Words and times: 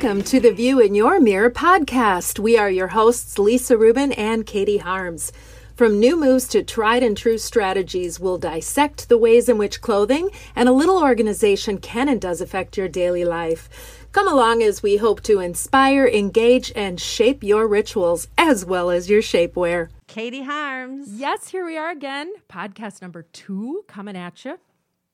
Welcome 0.00 0.22
to 0.26 0.38
the 0.38 0.52
View 0.52 0.78
in 0.78 0.94
Your 0.94 1.18
Mirror 1.18 1.50
podcast. 1.50 2.38
We 2.38 2.56
are 2.56 2.70
your 2.70 2.86
hosts, 2.86 3.36
Lisa 3.36 3.76
Rubin 3.76 4.12
and 4.12 4.46
Katie 4.46 4.78
Harms. 4.78 5.32
From 5.74 5.98
new 5.98 6.16
moves 6.16 6.46
to 6.50 6.62
tried 6.62 7.02
and 7.02 7.16
true 7.16 7.36
strategies, 7.36 8.20
we'll 8.20 8.38
dissect 8.38 9.08
the 9.08 9.18
ways 9.18 9.48
in 9.48 9.58
which 9.58 9.80
clothing 9.80 10.30
and 10.54 10.68
a 10.68 10.72
little 10.72 11.02
organization 11.02 11.78
can 11.78 12.08
and 12.08 12.20
does 12.20 12.40
affect 12.40 12.76
your 12.76 12.86
daily 12.86 13.24
life. 13.24 14.06
Come 14.12 14.28
along 14.28 14.62
as 14.62 14.84
we 14.84 14.98
hope 14.98 15.20
to 15.22 15.40
inspire, 15.40 16.06
engage, 16.06 16.70
and 16.76 17.00
shape 17.00 17.42
your 17.42 17.66
rituals 17.66 18.28
as 18.38 18.64
well 18.64 18.90
as 18.90 19.10
your 19.10 19.20
shapewear. 19.20 19.88
Katie 20.06 20.44
Harms. 20.44 21.08
Yes, 21.10 21.48
here 21.48 21.66
we 21.66 21.76
are 21.76 21.90
again. 21.90 22.32
Podcast 22.48 23.02
number 23.02 23.22
two 23.32 23.82
coming 23.88 24.16
at 24.16 24.44
you. 24.44 24.60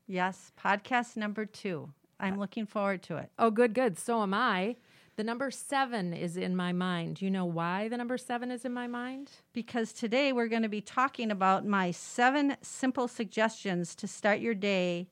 Yes, 0.06 0.52
podcast 0.62 1.16
number 1.16 1.46
two. 1.46 1.88
I'm 2.20 2.38
looking 2.38 2.66
forward 2.66 3.02
to 3.04 3.16
it. 3.16 3.30
Oh, 3.38 3.50
good, 3.50 3.74
good. 3.74 3.98
So 3.98 4.22
am 4.22 4.34
I. 4.34 4.76
The 5.16 5.24
number 5.24 5.50
seven 5.50 6.12
is 6.12 6.36
in 6.36 6.56
my 6.56 6.72
mind. 6.72 7.16
Do 7.16 7.24
you 7.24 7.30
know 7.30 7.44
why 7.44 7.86
the 7.88 7.96
number 7.96 8.18
seven 8.18 8.50
is 8.50 8.64
in 8.64 8.72
my 8.72 8.88
mind? 8.88 9.30
Because 9.52 9.92
today 9.92 10.32
we're 10.32 10.48
going 10.48 10.62
to 10.62 10.68
be 10.68 10.80
talking 10.80 11.30
about 11.30 11.64
my 11.64 11.92
seven 11.92 12.56
simple 12.62 13.06
suggestions 13.06 13.94
to 13.94 14.08
start 14.08 14.40
your 14.40 14.54
day 14.54 15.06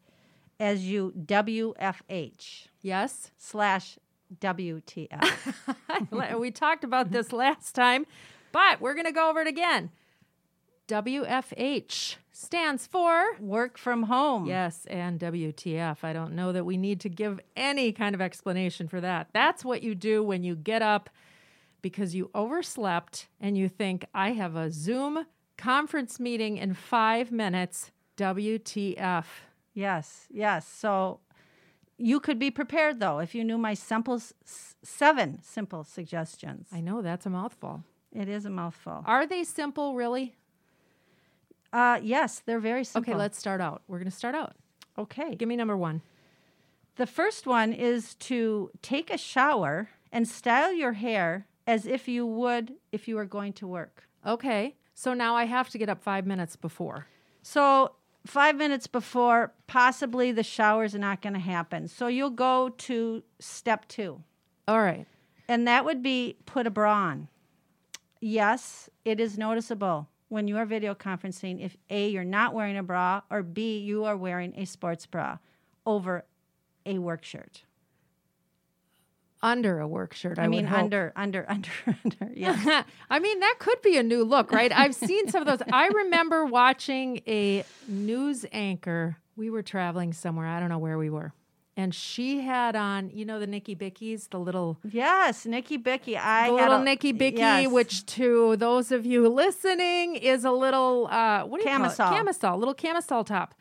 as 0.58 0.84
you 0.86 1.12
WFH 1.16 2.66
Yes. 2.82 3.30
slash 3.36 3.98
WTF. 4.40 6.38
we 6.40 6.50
talked 6.50 6.82
about 6.82 7.12
this 7.12 7.32
last 7.32 7.74
time, 7.74 8.06
but 8.50 8.80
we're 8.80 8.94
going 8.94 9.06
to 9.06 9.12
go 9.12 9.30
over 9.30 9.40
it 9.40 9.46
again. 9.48 9.90
WFH 10.92 12.16
stands 12.32 12.86
for 12.86 13.36
Work 13.40 13.78
from 13.78 14.02
home. 14.04 14.46
Yes, 14.46 14.84
and 14.90 15.18
WTF. 15.18 15.98
I 16.02 16.12
don't 16.12 16.34
know 16.34 16.52
that 16.52 16.64
we 16.66 16.76
need 16.76 17.00
to 17.00 17.08
give 17.08 17.40
any 17.56 17.92
kind 17.92 18.14
of 18.14 18.20
explanation 18.20 18.88
for 18.88 19.00
that. 19.00 19.28
That's 19.32 19.64
what 19.64 19.82
you 19.82 19.94
do 19.94 20.22
when 20.22 20.44
you 20.44 20.54
get 20.54 20.82
up 20.82 21.08
because 21.80 22.14
you 22.14 22.30
overslept 22.34 23.28
and 23.40 23.56
you 23.56 23.68
think, 23.70 24.04
I 24.14 24.32
have 24.32 24.54
a 24.54 24.70
Zoom 24.70 25.24
conference 25.56 26.20
meeting 26.20 26.58
in 26.58 26.74
five 26.74 27.32
minutes. 27.32 27.90
WTF. 28.18 29.24
Yes, 29.72 30.26
yes. 30.30 30.68
So 30.68 31.20
you 31.96 32.20
could 32.20 32.38
be 32.38 32.50
prepared 32.50 33.00
though 33.00 33.18
if 33.20 33.34
you 33.34 33.42
knew 33.44 33.56
my 33.56 33.72
simple 33.72 34.14
s- 34.16 34.34
seven 34.82 35.40
simple 35.42 35.84
suggestions. 35.84 36.68
I 36.70 36.80
know 36.82 37.00
that's 37.00 37.24
a 37.24 37.30
mouthful. 37.30 37.82
It 38.14 38.28
is 38.28 38.44
a 38.44 38.50
mouthful. 38.50 39.02
Are 39.06 39.26
they 39.26 39.42
simple, 39.42 39.94
really? 39.94 40.34
Uh, 41.72 41.98
yes, 42.02 42.42
they're 42.44 42.60
very 42.60 42.84
simple. 42.84 43.10
Okay, 43.12 43.18
let's 43.18 43.38
start 43.38 43.60
out. 43.60 43.82
We're 43.88 43.98
going 43.98 44.10
to 44.10 44.16
start 44.16 44.34
out. 44.34 44.54
Okay. 44.98 45.34
Give 45.34 45.48
me 45.48 45.56
number 45.56 45.76
one. 45.76 46.02
The 46.96 47.06
first 47.06 47.46
one 47.46 47.72
is 47.72 48.14
to 48.16 48.70
take 48.82 49.10
a 49.10 49.16
shower 49.16 49.88
and 50.12 50.28
style 50.28 50.72
your 50.72 50.92
hair 50.92 51.46
as 51.66 51.86
if 51.86 52.06
you 52.08 52.26
would 52.26 52.74
if 52.90 53.08
you 53.08 53.16
were 53.16 53.24
going 53.24 53.54
to 53.54 53.66
work. 53.66 54.04
Okay, 54.26 54.76
so 54.94 55.14
now 55.14 55.34
I 55.34 55.44
have 55.44 55.70
to 55.70 55.78
get 55.78 55.88
up 55.88 56.02
five 56.02 56.26
minutes 56.26 56.54
before. 56.54 57.06
So, 57.42 57.92
five 58.26 58.56
minutes 58.56 58.86
before, 58.86 59.52
possibly 59.66 60.30
the 60.32 60.42
shower's 60.42 60.94
are 60.94 60.98
not 60.98 61.22
going 61.22 61.32
to 61.32 61.40
happen. 61.40 61.88
So, 61.88 62.06
you'll 62.06 62.30
go 62.30 62.68
to 62.68 63.22
step 63.40 63.88
two, 63.88 64.22
All 64.68 64.80
right. 64.80 65.06
and 65.48 65.66
that 65.66 65.84
would 65.84 66.02
be 66.02 66.36
put 66.46 66.66
a 66.66 66.70
bra 66.70 66.92
on. 66.94 67.28
Yes, 68.20 68.88
it 69.04 69.18
is 69.18 69.36
noticeable 69.38 70.08
when 70.32 70.48
you 70.48 70.56
are 70.56 70.64
video 70.64 70.94
conferencing 70.94 71.62
if 71.62 71.76
A, 71.90 72.08
you're 72.08 72.24
not 72.24 72.54
wearing 72.54 72.78
a 72.78 72.82
bra, 72.82 73.20
or 73.30 73.42
B, 73.42 73.76
you 73.80 74.06
are 74.06 74.16
wearing 74.16 74.54
a 74.56 74.64
sports 74.64 75.04
bra 75.04 75.36
over 75.84 76.24
a 76.86 76.96
work 76.96 77.22
shirt. 77.22 77.64
Under 79.42 79.78
a 79.78 79.86
work 79.86 80.14
shirt, 80.14 80.38
I, 80.38 80.44
I, 80.44 80.48
mean, 80.48 80.64
under, 80.64 81.12
under, 81.16 81.44
under, 81.50 81.68
under. 81.86 82.32
Yeah. 82.34 82.84
I 83.10 83.18
mean, 83.18 83.40
that 83.40 83.56
could 83.58 83.82
be 83.82 83.98
a 83.98 84.02
new 84.02 84.24
look, 84.24 84.52
right? 84.52 84.72
I've 84.72 84.94
seen 84.94 85.28
some 85.28 85.46
of 85.46 85.48
those. 85.48 85.68
I 85.70 85.88
remember 85.88 86.46
watching 86.46 87.20
a 87.28 87.62
news 87.86 88.46
anchor. 88.52 89.18
We 89.36 89.50
were 89.50 89.62
traveling 89.62 90.14
somewhere. 90.14 90.46
I 90.46 90.60
don't 90.60 90.70
know 90.70 90.78
where 90.78 90.96
we 90.96 91.10
were. 91.10 91.34
And 91.76 91.94
she 91.94 92.40
had 92.40 92.76
on, 92.76 93.08
you 93.14 93.24
know, 93.24 93.38
the 93.40 93.46
NikiBikis, 93.46 94.28
the 94.28 94.38
little, 94.38 94.78
Yes, 94.90 95.46
NikiBiki. 95.46 96.18
I 96.18 96.48
the 96.48 96.54
little 96.54 96.82
a- 96.82 96.84
NikiBiki, 96.84 97.38
yes. 97.38 97.70
which 97.72 98.04
to 98.06 98.56
those 98.56 98.92
of 98.92 99.06
you 99.06 99.26
listening 99.28 100.16
is 100.16 100.44
a 100.44 100.50
little, 100.50 101.06
uh, 101.10 101.44
what 101.44 101.62
do 101.62 101.68
you 101.70 101.74
call 101.76 101.86
it? 101.90 101.96
Camisole, 101.96 102.58
little 102.58 102.74
camisole 102.74 103.24
top. 103.24 103.54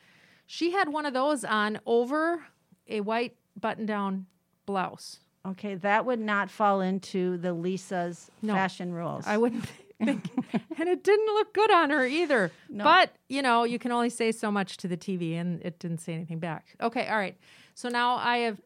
She 0.46 0.72
had 0.72 0.90
one 0.90 1.06
of 1.06 1.14
those 1.14 1.46
on 1.46 1.80
over 1.86 2.44
a 2.90 3.00
white 3.00 3.36
button-down 3.60 4.26
blouse. 4.66 5.20
okay, 5.48 5.76
that 5.76 6.06
would 6.06 6.20
not 6.20 6.52
fall 6.52 6.82
into 6.82 7.38
the 7.38 7.54
Lisa's 7.54 8.30
No. 8.42 8.54
fashion 8.54 8.94
rules. 8.94 9.26
I 9.26 9.38
wouldn't 9.38 9.66
think. 10.00 10.30
and 10.78 10.90
it 10.90 11.04
didn't 11.04 11.26
look 11.34 11.54
good 11.54 11.72
on 11.72 11.90
her 11.92 12.06
either. 12.06 12.52
But, 12.70 13.14
you 13.30 13.42
know, 13.42 13.64
you 13.64 13.80
can 13.80 13.92
only 13.94 14.10
say 14.10 14.32
so 14.34 14.52
much 14.52 14.76
to 14.78 14.88
the 14.90 14.98
TV 14.98 15.36
and 15.40 15.62
it 15.64 15.80
didn't 15.80 16.00
say 16.00 16.14
anything 16.14 16.40
back. 16.40 16.76
Okay, 16.82 17.08
all 17.08 17.18
right. 17.18 17.38
So 17.82 17.90
now 17.90 18.18
I 18.18 18.38
have, 18.46 18.62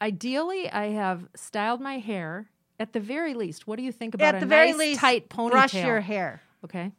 ideally, 0.00 0.70
I 0.70 0.86
have 0.86 1.28
styled 1.36 1.82
my 1.82 1.98
hair. 1.98 2.48
At 2.80 2.94
the 2.94 2.98
very 3.00 3.34
least, 3.34 3.66
what 3.66 3.76
do 3.76 3.82
you 3.82 3.92
think 3.92 4.14
about 4.14 4.34
At 4.34 4.36
a 4.36 4.40
the 4.40 4.46
very 4.46 4.70
nice, 4.70 4.78
least, 4.78 5.00
tight 5.00 5.28
ponytail? 5.28 5.50
brush 5.50 5.74
your 5.74 6.00
hair 6.00 6.40
Okay, 6.64 6.92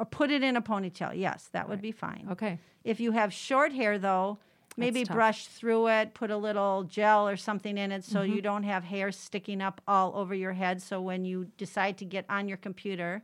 or 0.00 0.06
put 0.06 0.32
it 0.32 0.42
in 0.42 0.56
a 0.56 0.60
ponytail. 0.62 1.12
Yes, 1.16 1.48
that 1.52 1.68
would 1.68 1.80
be 1.80 1.92
fine. 1.92 2.26
okay. 2.32 2.58
If 2.82 2.98
you 2.98 3.12
have 3.12 3.32
short 3.32 3.72
hair, 3.72 3.96
though, 3.96 4.38
maybe 4.76 5.04
brush 5.04 5.46
through 5.46 5.86
it, 5.88 6.14
put 6.14 6.30
a 6.32 6.36
little 6.36 6.82
gel 6.82 7.28
or 7.28 7.36
something 7.36 7.78
in 7.78 7.92
it 7.92 8.04
so 8.04 8.18
Mm-hmm. 8.18 8.32
you 8.34 8.42
don't 8.42 8.64
have 8.64 8.82
hair 8.82 9.12
sticking 9.12 9.62
up 9.62 9.80
all 9.86 10.16
over 10.16 10.34
your 10.34 10.52
head. 10.52 10.82
So 10.82 11.00
when 11.00 11.24
you 11.24 11.46
decide 11.56 11.96
to 11.98 12.04
get 12.04 12.24
on 12.28 12.48
your 12.48 12.58
computer, 12.58 13.22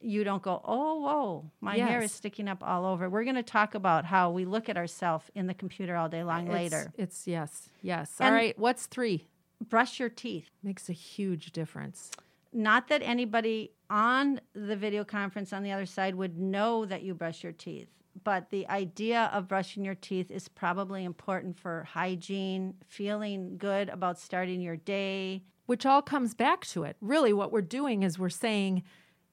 you 0.00 0.24
don't 0.24 0.42
go, 0.42 0.60
oh, 0.64 1.00
whoa, 1.00 1.50
my 1.60 1.76
hair 1.76 2.00
is. 2.02 2.12
Sticking 2.12 2.48
up 2.48 2.62
all 2.62 2.84
over. 2.86 3.08
We're 3.10 3.24
going 3.24 3.36
to 3.36 3.42
talk 3.42 3.74
about 3.74 4.04
how 4.06 4.30
we 4.30 4.44
look 4.44 4.68
at 4.68 4.76
ourselves 4.76 5.26
in 5.34 5.46
the 5.46 5.54
computer 5.54 5.96
all 5.96 6.08
day 6.08 6.22
long 6.24 6.46
It's- 6.48 6.54
later. 6.62 6.92
It's, 6.96 7.26
yes, 7.26 7.68
yes. 7.82 8.16
And- 8.18 8.28
all 8.28 8.34
right, 8.34 8.58
what's 8.58 8.86
three? 8.86 9.26
Brush 9.68 10.00
your 10.00 10.08
teeth. 10.08 10.50
Makes 10.62 10.88
a 10.88 10.92
huge 10.94 11.52
difference. 11.52 12.10
not 12.52 12.88
that 12.88 13.00
anybody 13.04 13.70
on 13.90 14.40
the 14.54 14.74
video 14.74 15.04
conference 15.04 15.52
on 15.52 15.62
the 15.62 15.70
other 15.70 15.86
side 15.86 16.14
would 16.16 16.36
know 16.36 16.84
that 16.84 17.02
you 17.02 17.14
brush 17.14 17.44
your 17.44 17.52
teeth, 17.52 17.86
but 18.24 18.50
the 18.50 18.66
idea 18.68 19.30
of 19.32 19.46
brushing 19.46 19.84
your 19.84 19.94
teeth 19.94 20.30
is 20.32 20.48
probably 20.48 21.04
important 21.04 21.56
for 21.56 21.84
hygiene, 21.92 22.74
feeling 22.88 23.56
good 23.56 23.88
about 23.88 24.18
starting 24.18 24.60
your 24.60 24.76
day. 24.76 25.44
which 25.66 25.86
all 25.86 26.02
comes 26.02 26.34
back 26.34 26.66
to 26.66 26.82
it. 26.82 26.96
Really, 27.00 27.32
what 27.32 27.52
we're 27.52 27.62
doing 27.62 28.02
is 28.02 28.18
we're 28.18 28.28
saying 28.28 28.82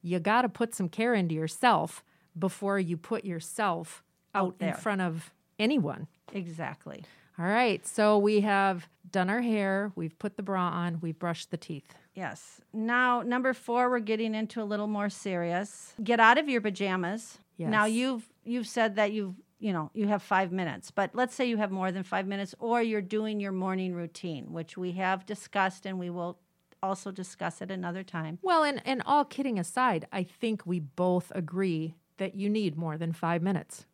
you 0.02 0.20
got 0.20 0.44
to 0.44 0.50
put 0.50 0.74
some 0.74 0.90
care 0.90 1.14
into 1.14 1.36
yourself 1.36 2.04
before 2.38 2.80
you 2.80 2.98
put 2.98 3.26
yourself 3.26 4.04
out, 4.36 4.56
in 4.60 4.74
front 4.74 5.02
of 5.02 5.32
anyone. 5.60 6.08
Exactly. 6.34 7.04
All 7.40 7.46
right, 7.46 7.86
so 7.86 8.18
we 8.18 8.42
have 8.42 8.88
done 9.12 9.30
our 9.30 9.42
hair, 9.42 9.92
we've 9.96 10.18
put 10.18 10.38
the 10.38 10.44
bra 10.44 10.70
on, 10.70 11.00
we've 11.02 11.20
brushed 11.20 11.52
the 11.52 11.58
teeth. 11.58 11.94
Yes. 12.16 12.62
Now, 12.74 13.22
number 13.22 13.54
four, 13.54 13.92
we're 13.92 14.00
getting 14.00 14.34
into 14.34 14.60
a 14.62 14.66
little 14.66 14.88
more 14.88 15.10
serious. 15.10 15.94
Get 16.04 16.20
out 16.20 16.40
of 16.40 16.50
your 16.50 16.62
pajamas. 16.62 17.38
Yes. 17.58 17.70
Now 17.70 17.86
you've 17.86 18.28
you've 18.44 18.68
said 18.68 18.96
that 18.96 19.12
you've 19.12 19.36
you 19.60 19.72
know 19.72 19.92
you 19.94 20.08
have 20.08 20.24
five 20.24 20.52
minutes, 20.52 20.90
but 20.90 21.12
let's 21.14 21.36
say 21.36 21.46
you 21.46 21.58
have 21.58 21.72
more 21.72 21.92
than 21.92 22.04
five 22.04 22.28
minutes, 22.28 22.56
or 22.60 22.82
you're 22.82 23.02
doing 23.02 23.40
your 23.40 23.52
morning 23.52 23.94
routine, 23.94 24.52
which 24.52 24.78
we 24.78 24.94
have 24.94 25.26
discussed, 25.26 25.86
and 25.86 26.00
we 26.00 26.10
will 26.10 26.40
also 26.88 27.12
discuss 27.12 27.62
at 27.62 27.70
another 27.70 28.04
time. 28.04 28.40
Well, 28.42 28.64
and, 28.64 28.82
and 28.86 29.04
all 29.06 29.26
kidding 29.26 29.60
aside, 29.60 30.08
I 30.12 30.24
think 30.24 30.66
we 30.66 30.80
both 30.80 31.32
agree 31.36 31.96
that 32.18 32.36
you 32.36 32.50
need 32.50 32.78
more 32.78 32.98
than 32.98 33.14
five 33.14 33.42
minutes. 33.42 33.86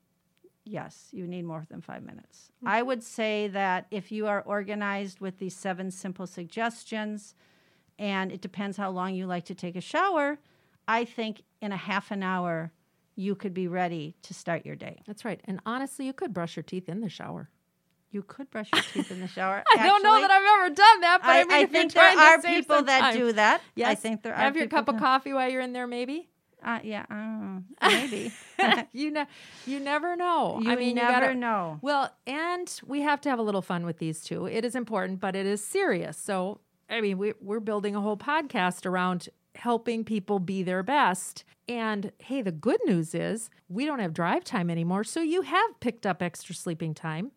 Yes, 0.65 1.09
you 1.11 1.27
need 1.27 1.43
more 1.43 1.65
than 1.69 1.81
five 1.81 2.03
minutes. 2.03 2.51
I 2.65 2.81
would 2.81 3.03
say 3.03 3.49
that 3.49 3.87
if 3.91 4.11
you 4.11 4.27
are 4.27 4.41
organized 4.41 5.19
with 5.19 5.39
these 5.39 5.55
seven 5.55 5.91
simple 5.91 6.25
suggestions, 6.25 7.35
and 7.99 8.31
it 8.31 8.41
depends 8.41 8.77
how 8.77 8.89
long 8.89 9.13
you 9.13 9.25
like 9.25 9.45
to 9.45 9.55
take 9.55 9.75
a 9.75 9.81
shower, 9.81 10.39
I 10.87 11.03
think 11.03 11.43
in 11.61 11.71
a 11.71 11.77
half 11.77 12.11
an 12.11 12.23
hour, 12.23 12.71
you 13.15 13.35
could 13.35 13.53
be 13.53 13.67
ready 13.67 14.15
to 14.21 14.33
start 14.33 14.65
your 14.65 14.75
day. 14.75 15.01
That's 15.05 15.25
right. 15.25 15.41
And 15.45 15.59
honestly, 15.65 16.05
you 16.05 16.13
could 16.13 16.33
brush 16.33 16.55
your 16.55 16.63
teeth 16.63 16.87
in 16.87 17.01
the 17.01 17.09
shower. 17.09 17.49
You 18.13 18.21
could 18.21 18.51
brush 18.51 18.69
your 18.71 18.83
teeth 18.83 19.09
in 19.11 19.19
the 19.19 19.27
shower. 19.35 19.63
I 19.75 19.87
don't 19.87 20.03
know 20.03 20.21
that 20.21 20.29
I've 20.29 20.65
ever 20.65 20.75
done 20.75 21.01
that, 21.01 21.21
but 21.21 21.29
I, 21.29 21.41
I, 21.41 21.43
mean, 21.43 21.51
I 21.51 21.65
think 21.65 21.93
there 21.93 22.17
are 22.17 22.41
people 22.41 22.83
that 22.83 22.99
time. 22.99 23.17
do 23.17 23.33
that. 23.33 23.61
Yes. 23.75 23.89
I 23.89 23.95
think 23.95 24.21
there 24.21 24.33
are. 24.33 24.39
Have 24.39 24.55
your 24.55 24.67
cup 24.67 24.87
of 24.87 24.97
coffee 24.97 25.33
while 25.33 25.49
you're 25.49 25.61
in 25.61 25.73
there, 25.73 25.87
maybe. 25.87 26.29
Uh, 26.63 26.79
yeah, 26.83 27.05
I 27.09 27.15
don't 27.15 27.41
know. 27.41 27.63
maybe. 27.87 28.31
you 28.93 29.11
ne- 29.11 29.25
you 29.65 29.79
never 29.79 30.15
know. 30.15 30.59
You 30.61 30.71
I 30.71 30.75
mean, 30.75 30.95
never 30.95 31.11
you 31.11 31.19
gotta, 31.19 31.35
know. 31.35 31.79
Well, 31.81 32.15
and 32.25 32.79
we 32.85 33.01
have 33.01 33.19
to 33.21 33.29
have 33.29 33.39
a 33.39 33.41
little 33.41 33.61
fun 33.61 33.85
with 33.85 33.97
these 33.97 34.23
two. 34.23 34.45
It 34.45 34.63
is 34.63 34.75
important, 34.75 35.19
but 35.19 35.35
it 35.35 35.45
is 35.45 35.63
serious. 35.63 36.15
So, 36.15 36.61
I 36.89 37.01
mean, 37.01 37.17
we, 37.17 37.33
we're 37.41 37.59
building 37.59 37.95
a 37.95 38.01
whole 38.01 38.15
podcast 38.15 38.85
around 38.85 39.27
helping 39.55 40.03
people 40.03 40.39
be 40.39 40.63
their 40.63 40.83
best. 40.83 41.43
And 41.67 42.11
hey, 42.19 42.41
the 42.41 42.51
good 42.51 42.79
news 42.85 43.13
is 43.13 43.49
we 43.67 43.85
don't 43.85 43.99
have 43.99 44.13
drive 44.13 44.43
time 44.43 44.69
anymore, 44.69 45.03
so 45.03 45.21
you 45.21 45.41
have 45.41 45.79
picked 45.79 46.05
up 46.05 46.21
extra 46.21 46.55
sleeping 46.55 46.93
time. 46.93 47.31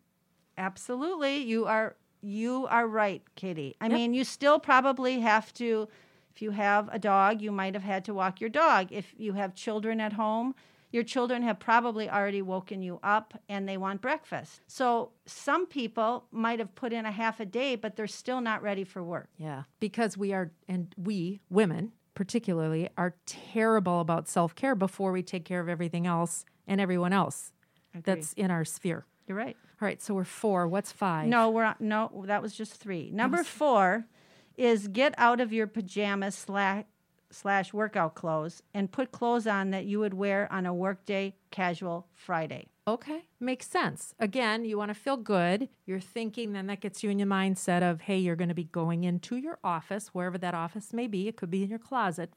Absolutely. 0.59 1.39
You 1.39 1.67
are 1.67 1.97
You 2.23 2.67
are 2.71 2.89
right, 2.89 3.23
Katie. 3.35 3.77
I 3.81 3.89
mean, 3.89 4.15
you 4.15 4.25
still 4.25 4.59
probably 4.59 5.21
have 5.21 5.53
to, 5.55 5.89
if 6.35 6.43
you 6.43 6.51
have 6.51 6.89
a 6.93 6.99
dog, 6.99 7.41
you 7.41 7.53
might 7.53 7.75
have 7.75 7.85
had 7.85 8.05
to 8.07 8.15
walk 8.15 8.41
your 8.41 8.51
dog. 8.51 8.89
If 8.91 9.15
you 9.17 9.35
have 9.35 9.55
children 9.55 10.01
at 10.01 10.15
home, 10.15 10.55
your 10.91 11.05
children 11.05 11.43
have 11.43 11.59
probably 11.59 12.09
already 12.09 12.43
woken 12.43 12.83
you 12.83 12.99
up 13.03 13.35
and 13.49 13.69
they 13.69 13.77
want 13.77 14.01
breakfast. 14.01 14.61
So 14.67 15.11
some 15.27 15.67
people 15.67 16.25
might 16.33 16.59
have 16.59 16.75
put 16.75 16.93
in 16.93 17.05
a 17.05 17.13
half 17.13 17.39
a 17.39 17.45
day, 17.45 17.77
but 17.77 17.97
they're 17.97 18.07
still 18.07 18.41
not 18.41 18.63
ready 18.63 18.85
for 18.85 19.03
work. 19.05 19.29
Yeah, 19.37 19.65
because 19.79 20.17
we 20.17 20.33
are, 20.33 20.53
and 20.69 20.95
we 20.97 21.41
women 21.51 21.93
particularly 22.15 22.89
are 22.97 23.15
terrible 23.27 24.01
about 24.01 24.27
self 24.27 24.55
care 24.55 24.75
before 24.75 25.13
we 25.13 25.23
take 25.23 25.45
care 25.45 25.61
of 25.61 25.69
everything 25.69 26.07
else 26.07 26.45
and 26.67 26.81
everyone 26.81 27.13
else 27.13 27.53
that's 28.05 28.33
in 28.33 28.51
our 28.51 28.65
sphere. 28.65 29.05
You're 29.27 29.37
right. 29.37 29.57
All 29.81 29.87
right, 29.87 30.01
so 30.01 30.15
we're 30.15 30.25
four. 30.25 30.67
What's 30.67 30.93
five? 30.93 31.29
No, 31.29 31.51
we're 31.51 31.75
no. 31.81 32.25
That 32.27 32.41
was 32.41 32.55
just 32.55 32.75
three. 32.75 33.11
Number 33.11 33.45
four 33.45 34.07
is 34.57 34.89
get 34.89 35.15
out 35.19 35.41
of 35.41 35.53
your 35.53 35.67
pajamas 35.67 36.35
slash 36.35 36.85
slash 37.31 37.75
workout 37.75 38.15
clothes 38.15 38.63
and 38.73 38.91
put 38.91 39.13
clothes 39.13 39.47
on 39.47 39.71
that 39.71 39.85
you 39.85 39.99
would 39.99 40.15
wear 40.15 40.51
on 40.51 40.65
a 40.65 40.73
workday 40.73 41.35
casual 41.51 42.07
Friday. 42.15 42.69
Okay, 42.89 43.25
makes 43.41 43.67
sense. 43.67 44.15
Again, 44.21 44.65
you 44.65 44.79
want 44.79 44.91
to 44.91 44.95
feel 44.95 45.17
good. 45.17 45.69
You're 45.87 45.99
thinking, 45.99 46.53
then 46.53 46.69
that 46.69 46.81
gets 46.81 47.03
you 47.03 47.11
in 47.11 47.19
your 47.19 47.27
mindset 47.27 47.83
of, 47.83 48.03
hey, 48.03 48.17
you're 48.17 48.37
going 48.37 48.49
to 48.49 48.55
be 48.55 48.65
going 48.65 49.03
into 49.03 49.37
your 49.37 49.59
office, 49.65 50.09
wherever 50.09 50.39
that 50.39 50.55
office 50.55 50.93
may 50.93 51.09
be. 51.09 51.27
It 51.27 51.37
could 51.37 51.51
be 51.51 51.65
in 51.65 51.69
your 51.69 51.81
closet, 51.81 52.33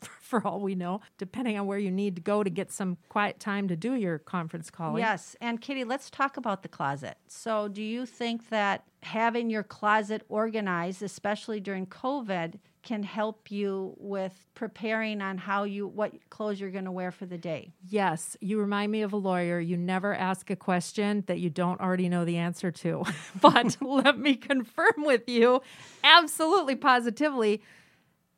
for 0.20 0.46
all 0.46 0.60
we 0.60 0.74
know, 0.74 1.00
depending 1.18 1.58
on 1.58 1.66
where 1.66 1.78
you 1.78 1.90
need 1.90 2.16
to 2.16 2.22
go 2.22 2.42
to 2.42 2.50
get 2.50 2.70
some 2.72 2.96
quiet 3.08 3.38
time 3.40 3.68
to 3.68 3.76
do 3.76 3.94
your 3.94 4.18
conference 4.18 4.70
calling. 4.70 5.02
Yes, 5.02 5.36
and 5.40 5.60
Kitty, 5.60 5.84
let's 5.84 6.10
talk 6.10 6.36
about 6.36 6.62
the 6.62 6.68
closet. 6.68 7.16
So, 7.28 7.68
do 7.68 7.82
you 7.82 8.06
think 8.06 8.48
that 8.50 8.84
having 9.02 9.50
your 9.50 9.62
closet 9.62 10.22
organized, 10.28 11.02
especially 11.02 11.60
during 11.60 11.86
COVID, 11.86 12.54
can 12.86 13.02
help 13.02 13.50
you 13.50 13.94
with 13.98 14.46
preparing 14.54 15.20
on 15.20 15.38
how 15.38 15.64
you 15.64 15.88
what 15.88 16.12
clothes 16.30 16.60
you're 16.60 16.70
going 16.70 16.84
to 16.84 16.92
wear 16.92 17.10
for 17.10 17.26
the 17.26 17.36
day? 17.36 17.72
Yes, 17.88 18.36
you 18.40 18.60
remind 18.60 18.92
me 18.92 19.02
of 19.02 19.12
a 19.12 19.16
lawyer. 19.16 19.58
You 19.58 19.76
never 19.76 20.14
ask 20.14 20.50
a 20.50 20.56
question 20.56 21.24
that 21.26 21.40
you 21.40 21.50
don't 21.50 21.80
already 21.80 22.08
know 22.08 22.24
the 22.24 22.36
answer 22.36 22.70
to. 22.70 23.04
but 23.40 23.76
let 23.80 24.18
me 24.18 24.36
confirm 24.36 24.94
with 24.98 25.28
you, 25.28 25.62
absolutely 26.04 26.76
positively, 26.76 27.60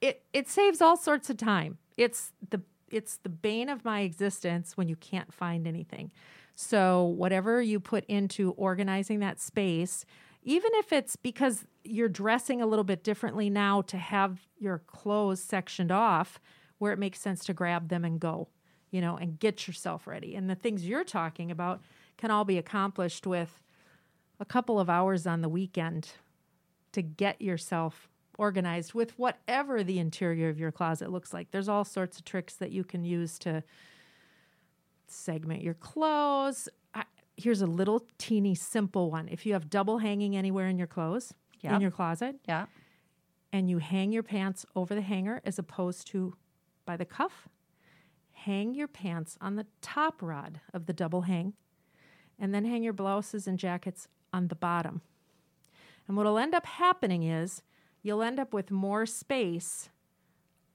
it 0.01 0.23
it 0.33 0.49
saves 0.49 0.81
all 0.81 0.97
sorts 0.97 1.31
of 1.31 1.37
time. 1.37 1.79
It's 1.97 2.33
the 2.51 2.63
it's 2.91 3.17
the 3.19 3.29
bane 3.29 3.69
of 3.69 3.85
my 3.85 4.01
existence 4.01 4.77
when 4.77 4.89
you 4.89 4.97
can't 4.97 5.33
find 5.33 5.67
anything. 5.67 6.11
So 6.55 7.05
whatever 7.05 7.63
you 7.63 7.79
put 7.81 8.05
into 8.07 8.53
organizing 8.53 9.21
that 9.21 9.41
space, 9.41 10.05
even 10.43 10.71
if 10.75 10.93
it's 10.93 11.17
because 11.17 11.65
you're 11.85 12.09
dressing 12.09 12.61
a 12.61 12.67
little 12.67 12.85
bit 12.85 13.05
differently 13.05 13.51
now 13.51 13.83
to 13.83 13.97
have 13.97 14.41
your 14.59 14.79
clothes 14.87 15.43
sectioned 15.43 15.93
off 15.93 16.41
where 16.79 16.93
it 16.93 16.99
makes 16.99 17.21
sense 17.21 17.45
to 17.45 17.53
grab 17.53 17.89
them 17.89 18.05
and 18.05 18.21
go, 18.21 18.49
you 18.91 19.01
know, 19.01 19.17
and 19.17 19.39
get 19.39 19.67
yourself 19.67 20.07
ready. 20.07 20.35
And 20.35 20.49
the 20.49 20.55
things 20.55 20.87
you're 20.87 21.05
talking 21.05 21.51
about 21.51 21.83
can 22.17 22.31
all 22.31 22.45
be 22.45 22.59
accomplished 22.59 23.27
with 23.27 23.63
a 24.41 24.45
couple 24.45 24.79
of 24.79 24.89
hours 24.89 25.27
on 25.27 25.43
the 25.43 25.49
weekend 25.49 26.13
to 26.93 27.03
get 27.03 27.41
yourself 27.43 28.09
organized 28.39 28.95
with 28.95 29.19
whatever 29.19 29.85
the 29.85 29.99
interior 29.99 30.49
of 30.49 30.59
your 30.59 30.73
closet 30.73 31.11
looks 31.11 31.35
like. 31.35 31.51
There's 31.51 31.69
all 31.69 31.85
sorts 31.85 32.19
of 32.19 32.25
tricks 32.25 32.55
that 32.55 32.71
you 32.71 32.85
can 32.85 33.05
use 33.05 33.39
to 33.41 33.63
segment 35.07 35.63
your 35.63 35.75
clothes. 35.75 36.69
I, 36.95 37.05
here's 37.37 37.61
a 37.63 37.67
little 37.67 38.07
teeny 38.17 38.55
simple 38.55 39.11
one. 39.11 39.29
If 39.29 39.45
you 39.45 39.53
have 39.55 39.69
double 39.69 39.99
hanging 39.99 40.37
anywhere 40.37 40.69
in 40.69 40.79
your 40.79 40.87
clothes, 40.87 41.35
in 41.75 41.81
your 41.81 41.91
closet, 41.91 42.37
Yeah. 42.47 42.67
and 43.53 43.69
you 43.69 43.79
hang 43.79 44.13
your 44.13 44.23
pants 44.23 44.65
over 44.77 44.95
the 44.95 45.01
hanger 45.03 45.41
as 45.45 45.59
opposed 45.59 46.07
to 46.09 46.35
by 46.87 46.97
the 46.97 47.05
cuff, 47.05 47.49
hang 48.33 48.75
your 48.75 48.89
pants 48.89 49.37
on 49.41 49.57
the 49.57 49.67
top 49.83 50.23
rod 50.23 50.61
of 50.73 50.87
the 50.87 50.93
double 50.93 51.23
hang, 51.23 51.55
and 52.39 52.55
then 52.55 52.65
hang 52.65 52.85
your 52.85 52.93
blouses 52.93 53.49
and 53.49 53.59
jackets 53.59 54.07
on 54.33 54.47
the 54.49 54.55
bottom. 54.55 55.01
And 56.07 56.17
what'll 56.17 56.39
end 56.39 56.55
up 56.55 56.65
happening 56.65 57.25
is 57.25 57.63
you'll 58.03 58.23
end 58.23 58.39
up 58.39 58.53
with 58.53 58.71
more 58.71 59.07
space 59.07 59.89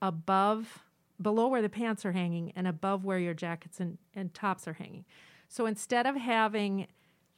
above, 0.01 0.83
below 1.21 1.47
where 1.47 1.61
the 1.61 1.69
pants 1.69 2.05
are 2.05 2.11
hanging 2.11 2.51
and 2.55 2.67
above 2.67 3.05
where 3.05 3.19
your 3.19 3.33
jackets 3.33 3.79
and, 3.79 3.97
and 4.15 4.33
tops 4.33 4.67
are 4.67 4.73
hanging. 4.73 5.05
So 5.47 5.65
instead 5.65 6.05
of 6.05 6.15
having 6.15 6.87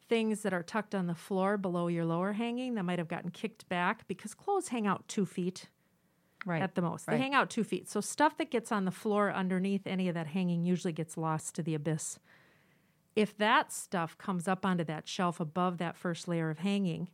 things 0.08 0.42
that 0.42 0.54
are 0.54 0.64
tucked 0.64 0.94
on 0.96 1.08
the 1.08 1.16
floor 1.16 1.58
below 1.58 1.88
your 1.88 2.06
lower 2.06 2.34
hanging 2.34 2.76
that 2.76 2.84
might 2.84 3.00
have 3.00 3.08
gotten 3.08 3.32
kicked 3.32 3.68
back 3.70 4.08
because 4.08 4.34
clothes 4.34 4.70
hang 4.70 4.88
out 4.88 5.08
two 5.08 5.26
feet 5.26 5.70
Right. 6.46 6.62
at 6.62 6.76
the 6.76 6.82
most. 6.84 7.08
They 7.08 7.14
right. 7.14 7.22
hang 7.22 7.34
out 7.34 7.50
two 7.50 7.64
feet. 7.64 7.90
So 7.90 8.02
stuff 8.02 8.38
that 8.38 8.52
gets 8.52 8.72
on 8.72 8.86
the 8.86 8.92
floor 8.92 9.34
underneath 9.34 9.88
any 9.88 10.08
of 10.10 10.14
that 10.14 10.28
hanging 10.28 10.64
usually 10.64 10.94
gets 10.94 11.18
lost 11.18 11.56
to 11.56 11.64
the 11.64 11.74
abyss. 11.74 12.20
If 13.16 13.36
that 13.38 13.72
stuff 13.72 14.16
comes 14.20 14.48
up 14.48 14.64
onto 14.64 14.84
that 14.84 15.08
shelf 15.08 15.40
above 15.40 15.80
that 15.80 15.98
first 15.98 16.28
layer 16.28 16.52
of 16.52 16.60
hanging, 16.60 17.10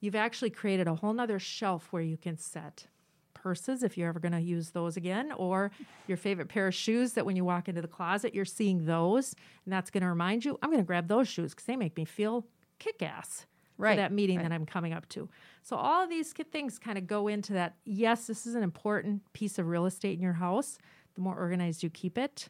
you've 0.00 0.14
actually 0.14 0.50
created 0.50 0.86
a 0.86 0.94
whole 0.94 1.12
nother 1.12 1.38
shelf 1.38 1.88
where 1.90 2.02
you 2.02 2.16
can 2.16 2.36
set 2.36 2.86
purses 3.34 3.82
if 3.82 3.96
you're 3.96 4.08
ever 4.08 4.20
going 4.20 4.32
to 4.32 4.40
use 4.40 4.70
those 4.70 4.96
again, 4.96 5.32
or 5.36 5.70
your 6.06 6.16
favorite 6.16 6.48
pair 6.48 6.66
of 6.66 6.74
shoes 6.74 7.12
that 7.12 7.24
when 7.24 7.36
you 7.36 7.44
walk 7.44 7.68
into 7.68 7.80
the 7.80 7.88
closet, 7.88 8.34
you're 8.34 8.44
seeing 8.44 8.84
those. 8.84 9.34
And 9.64 9.72
that's 9.72 9.90
going 9.90 10.02
to 10.02 10.08
remind 10.08 10.44
you, 10.44 10.58
I'm 10.62 10.70
going 10.70 10.82
to 10.82 10.86
grab 10.86 11.08
those 11.08 11.28
shoes 11.28 11.52
because 11.52 11.66
they 11.66 11.76
make 11.76 11.96
me 11.96 12.04
feel 12.04 12.46
kick 12.78 13.02
ass 13.02 13.46
for 13.76 13.94
that 13.94 14.12
meeting 14.12 14.38
right. 14.38 14.48
that 14.48 14.52
I'm 14.52 14.66
coming 14.66 14.92
up 14.92 15.08
to. 15.10 15.28
So 15.62 15.76
all 15.76 16.02
of 16.02 16.10
these 16.10 16.32
things 16.32 16.80
kind 16.80 16.98
of 16.98 17.06
go 17.06 17.28
into 17.28 17.52
that. 17.52 17.76
Yes, 17.84 18.26
this 18.26 18.44
is 18.44 18.56
an 18.56 18.64
important 18.64 19.22
piece 19.32 19.56
of 19.58 19.68
real 19.68 19.86
estate 19.86 20.16
in 20.16 20.22
your 20.22 20.32
house. 20.32 20.78
The 21.14 21.20
more 21.20 21.36
organized 21.36 21.84
you 21.84 21.90
keep 21.90 22.18
it, 22.18 22.48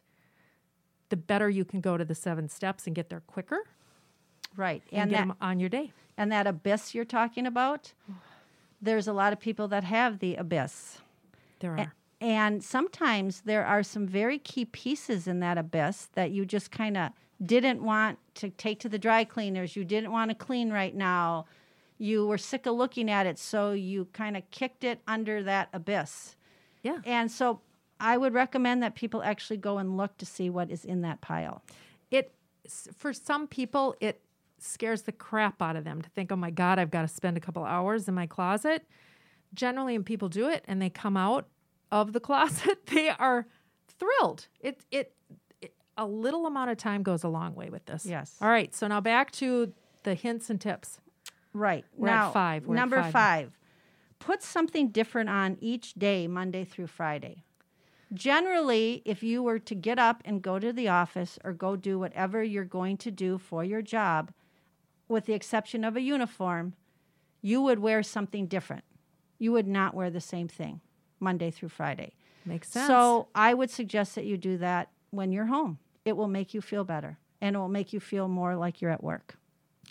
the 1.09 1.17
better 1.17 1.49
you 1.49 1.65
can 1.65 1.81
go 1.81 1.97
to 1.97 2.05
the 2.05 2.15
seven 2.15 2.49
steps 2.49 2.87
and 2.87 2.95
get 2.95 3.09
there 3.09 3.21
quicker 3.21 3.63
right. 4.59 4.83
and, 4.91 5.01
And 5.03 5.09
get 5.11 5.17
that 5.17 5.27
them 5.27 5.37
on 5.41 5.59
your 5.59 5.69
day. 5.69 5.91
and 6.17 6.31
that 6.31 6.45
abyss 6.47 6.93
you're 6.93 7.05
talking 7.05 7.45
about, 7.47 7.93
there's 8.81 9.07
a 9.07 9.13
lot 9.13 9.33
of 9.33 9.39
people 9.39 9.67
that 9.69 9.83
have 9.83 10.19
the 10.19 10.35
abyss. 10.35 10.99
There 11.59 11.75
A- 11.75 11.81
are. 11.81 11.93
And 12.21 12.61
sometimes 12.63 13.41
there 13.41 13.65
are 13.65 13.81
some 13.83 14.05
very 14.05 14.37
key 14.39 14.65
pieces 14.65 15.25
in 15.27 15.39
that 15.39 15.57
abyss 15.57 16.09
that 16.15 16.31
you 16.31 16.45
just 16.45 16.69
kind 16.69 16.97
of 16.97 17.11
didn't 17.45 17.81
want 17.81 18.19
to 18.35 18.49
take 18.49 18.79
to 18.81 18.89
the 18.89 18.99
dry 18.99 19.23
cleaners. 19.23 19.75
You 19.77 19.85
didn't 19.85 20.11
want 20.11 20.29
to 20.29 20.35
clean 20.35 20.69
right 20.71 20.93
now. 20.93 21.45
You 21.97 22.27
were 22.27 22.37
sick 22.37 22.65
of 22.65 22.75
looking 22.75 23.09
at 23.09 23.25
it, 23.25 23.39
so 23.39 23.71
you 23.71 24.05
kind 24.11 24.35
of 24.35 24.43
kicked 24.51 24.83
it 24.83 24.99
under 25.07 25.41
that 25.43 25.69
abyss. 25.71 26.35
Yeah. 26.83 26.99
And 27.05 27.31
so 27.31 27.61
I 28.01 28.17
would 28.17 28.33
recommend 28.33 28.83
that 28.83 28.95
people 28.95 29.21
actually 29.23 29.57
go 29.57 29.77
and 29.77 29.95
look 29.97 30.17
to 30.17 30.25
see 30.25 30.49
what 30.49 30.69
is 30.69 30.83
in 30.85 31.01
that 31.01 31.21
pile. 31.21 31.63
it 32.11 32.33
for 32.97 33.13
some 33.13 33.47
people 33.47 33.95
it 33.99 34.21
scares 34.61 35.03
the 35.03 35.11
crap 35.11 35.61
out 35.61 35.75
of 35.75 35.83
them 35.83 36.01
to 36.01 36.09
think 36.09 36.31
oh 36.31 36.35
my 36.35 36.49
god 36.51 36.79
i've 36.79 36.91
got 36.91 37.01
to 37.01 37.07
spend 37.07 37.37
a 37.37 37.39
couple 37.39 37.63
hours 37.63 38.07
in 38.07 38.13
my 38.13 38.25
closet 38.25 38.85
generally 39.53 39.93
when 39.93 40.03
people 40.03 40.29
do 40.29 40.47
it 40.47 40.63
and 40.67 40.81
they 40.81 40.89
come 40.89 41.17
out 41.17 41.47
of 41.91 42.13
the 42.13 42.19
closet 42.29 42.85
they 42.87 43.09
are 43.09 43.45
thrilled 43.87 44.47
it, 44.59 44.81
it 44.91 45.13
it 45.61 45.73
a 45.97 46.05
little 46.05 46.45
amount 46.45 46.69
of 46.69 46.77
time 46.77 47.03
goes 47.03 47.23
a 47.23 47.29
long 47.29 47.55
way 47.55 47.69
with 47.69 47.85
this 47.85 48.05
Yes. 48.05 48.35
all 48.41 48.49
right 48.49 48.73
so 48.75 48.87
now 48.87 49.01
back 49.01 49.31
to 49.33 49.73
the 50.03 50.13
hints 50.15 50.49
and 50.49 50.61
tips 50.61 50.99
Right. 51.53 51.85
We're 51.95 52.09
at 52.09 52.15
now, 52.15 52.31
five. 52.31 52.65
We're 52.65 52.75
at 52.75 52.79
number 52.79 53.01
five. 53.01 53.11
five. 53.11 53.59
Put 54.19 54.43
something 54.43 54.89
different 54.89 55.29
on 55.29 55.57
each 55.61 55.93
day, 55.93 56.27
Monday 56.27 56.63
through 56.63 56.87
Friday. 56.87 57.43
Generally, 58.13 59.01
if 59.05 59.23
you 59.23 59.43
were 59.43 59.59
to 59.59 59.75
get 59.75 59.99
up 59.99 60.21
and 60.25 60.41
go 60.41 60.59
to 60.59 60.73
the 60.73 60.87
office 60.87 61.37
or 61.43 61.53
go 61.53 61.75
do 61.75 61.99
whatever 61.99 62.43
you're 62.43 62.65
going 62.65 62.97
to 62.97 63.11
do 63.11 63.37
for 63.37 63.63
your 63.63 63.81
job, 63.81 64.31
with 65.09 65.25
the 65.25 65.33
exception 65.33 65.83
of 65.83 65.97
a 65.97 66.01
uniform, 66.01 66.73
you 67.41 67.61
would 67.61 67.79
wear 67.79 68.01
something 68.03 68.45
different. 68.47 68.83
You 69.37 69.51
would 69.51 69.67
not 69.67 69.93
wear 69.93 70.09
the 70.09 70.21
same 70.21 70.47
thing 70.47 70.79
Monday 71.19 71.51
through 71.51 71.69
Friday. 71.69 72.13
makes 72.45 72.69
sense 72.69 72.87
So 72.87 73.27
I 73.35 73.53
would 73.53 73.69
suggest 73.69 74.15
that 74.15 74.25
you 74.25 74.37
do 74.37 74.57
that 74.59 74.89
when 75.11 75.31
you're 75.33 75.45
home. 75.47 75.79
It 76.05 76.15
will 76.15 76.27
make 76.27 76.53
you 76.53 76.61
feel 76.61 76.83
better 76.85 77.17
and 77.41 77.55
it 77.55 77.59
will 77.59 77.67
make 77.69 77.91
you 77.93 77.99
feel 77.99 78.27
more 78.27 78.55
like 78.55 78.81
you're 78.81 78.91
at 78.91 79.03
work. 79.03 79.35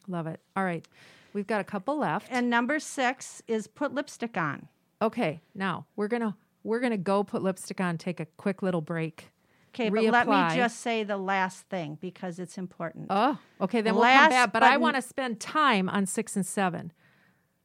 love 0.07 0.27
it 0.27 0.41
all 0.57 0.65
right 0.65 0.87
we've 1.33 1.47
got 1.47 1.61
a 1.61 1.65
couple 1.65 1.99
left 1.99 2.29
And 2.31 2.49
number 2.51 2.79
six 2.79 3.43
is 3.49 3.67
put 3.67 3.93
lipstick 3.95 4.37
on. 4.37 4.69
okay 5.03 5.41
now 5.55 5.87
we're 5.97 6.09
gonna 6.09 6.37
we're 6.63 6.81
gonna 6.81 6.97
go 6.99 7.25
put 7.25 7.43
lipstick 7.43 7.81
on 7.81 7.97
take 7.99 8.21
a 8.21 8.27
quick 8.37 8.63
little 8.63 8.81
break 8.81 9.31
Okay, 9.69 9.91
but 9.91 10.03
let 10.05 10.29
me 10.29 10.57
just 10.57 10.81
say 10.81 11.05
the 11.05 11.17
last 11.17 11.69
thing 11.69 11.99
because 12.01 12.39
it's 12.39 12.59
important. 12.59 13.07
Oh, 13.11 13.39
okay. 13.61 13.81
Then 13.81 13.95
we'll 13.95 14.05
come 14.05 14.29
back. 14.31 14.53
But 14.53 14.61
but 14.61 14.69
I 14.69 14.75
n- 14.75 14.81
want 14.81 14.97
to 14.97 15.03
spend 15.03 15.41
time 15.41 15.89
on 15.89 16.07
six 16.07 16.37
and 16.37 16.45
seven. 16.45 16.93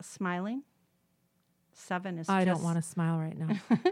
Smiling. 0.01 0.63
Seven 1.71 2.19
is 2.19 2.29
I 2.29 2.45
just, 2.45 2.55
don't 2.55 2.63
want 2.63 2.77
to 2.77 2.81
smile 2.81 3.17
right 3.17 3.37
now. 3.37 3.57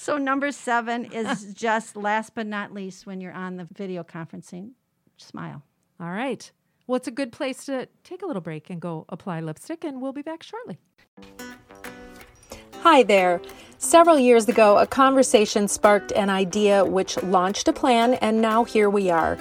So 0.00 0.16
number 0.16 0.52
seven 0.52 1.06
is 1.06 1.52
just 1.54 1.96
last 1.96 2.36
but 2.36 2.46
not 2.46 2.72
least 2.72 3.04
when 3.04 3.20
you're 3.20 3.32
on 3.32 3.56
the 3.56 3.66
video 3.72 4.04
conferencing, 4.04 4.70
smile. 5.16 5.64
All 5.98 6.12
right. 6.12 6.48
Well, 6.86 6.94
it's 6.98 7.08
a 7.08 7.10
good 7.10 7.32
place 7.32 7.64
to 7.66 7.88
take 8.04 8.22
a 8.22 8.26
little 8.26 8.40
break 8.40 8.70
and 8.70 8.80
go 8.80 9.06
apply 9.08 9.40
lipstick, 9.40 9.82
and 9.82 10.00
we'll 10.00 10.12
be 10.12 10.22
back 10.22 10.44
shortly. 10.44 10.78
Hi 12.82 13.02
there. 13.02 13.40
Several 13.80 14.18
years 14.18 14.48
ago, 14.48 14.78
a 14.78 14.88
conversation 14.88 15.68
sparked 15.68 16.10
an 16.10 16.28
idea 16.28 16.84
which 16.84 17.22
launched 17.22 17.68
a 17.68 17.72
plan, 17.72 18.14
and 18.14 18.42
now 18.42 18.64
here 18.64 18.90
we 18.90 19.08
are. 19.08 19.38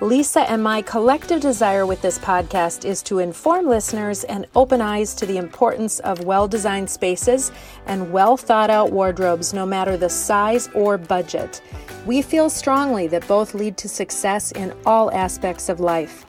Lisa 0.00 0.48
and 0.48 0.62
my 0.62 0.82
collective 0.82 1.40
desire 1.40 1.84
with 1.84 2.00
this 2.00 2.16
podcast 2.16 2.84
is 2.84 3.02
to 3.02 3.18
inform 3.18 3.66
listeners 3.66 4.22
and 4.22 4.46
open 4.54 4.80
eyes 4.80 5.14
to 5.16 5.26
the 5.26 5.36
importance 5.36 5.98
of 6.00 6.24
well 6.24 6.46
designed 6.46 6.88
spaces 6.88 7.50
and 7.86 8.12
well 8.12 8.36
thought 8.36 8.70
out 8.70 8.92
wardrobes, 8.92 9.52
no 9.52 9.66
matter 9.66 9.96
the 9.96 10.08
size 10.08 10.68
or 10.74 10.96
budget. 10.96 11.60
We 12.06 12.22
feel 12.22 12.50
strongly 12.50 13.08
that 13.08 13.26
both 13.26 13.52
lead 13.52 13.76
to 13.78 13.88
success 13.88 14.52
in 14.52 14.72
all 14.86 15.10
aspects 15.10 15.68
of 15.68 15.80
life. 15.80 16.24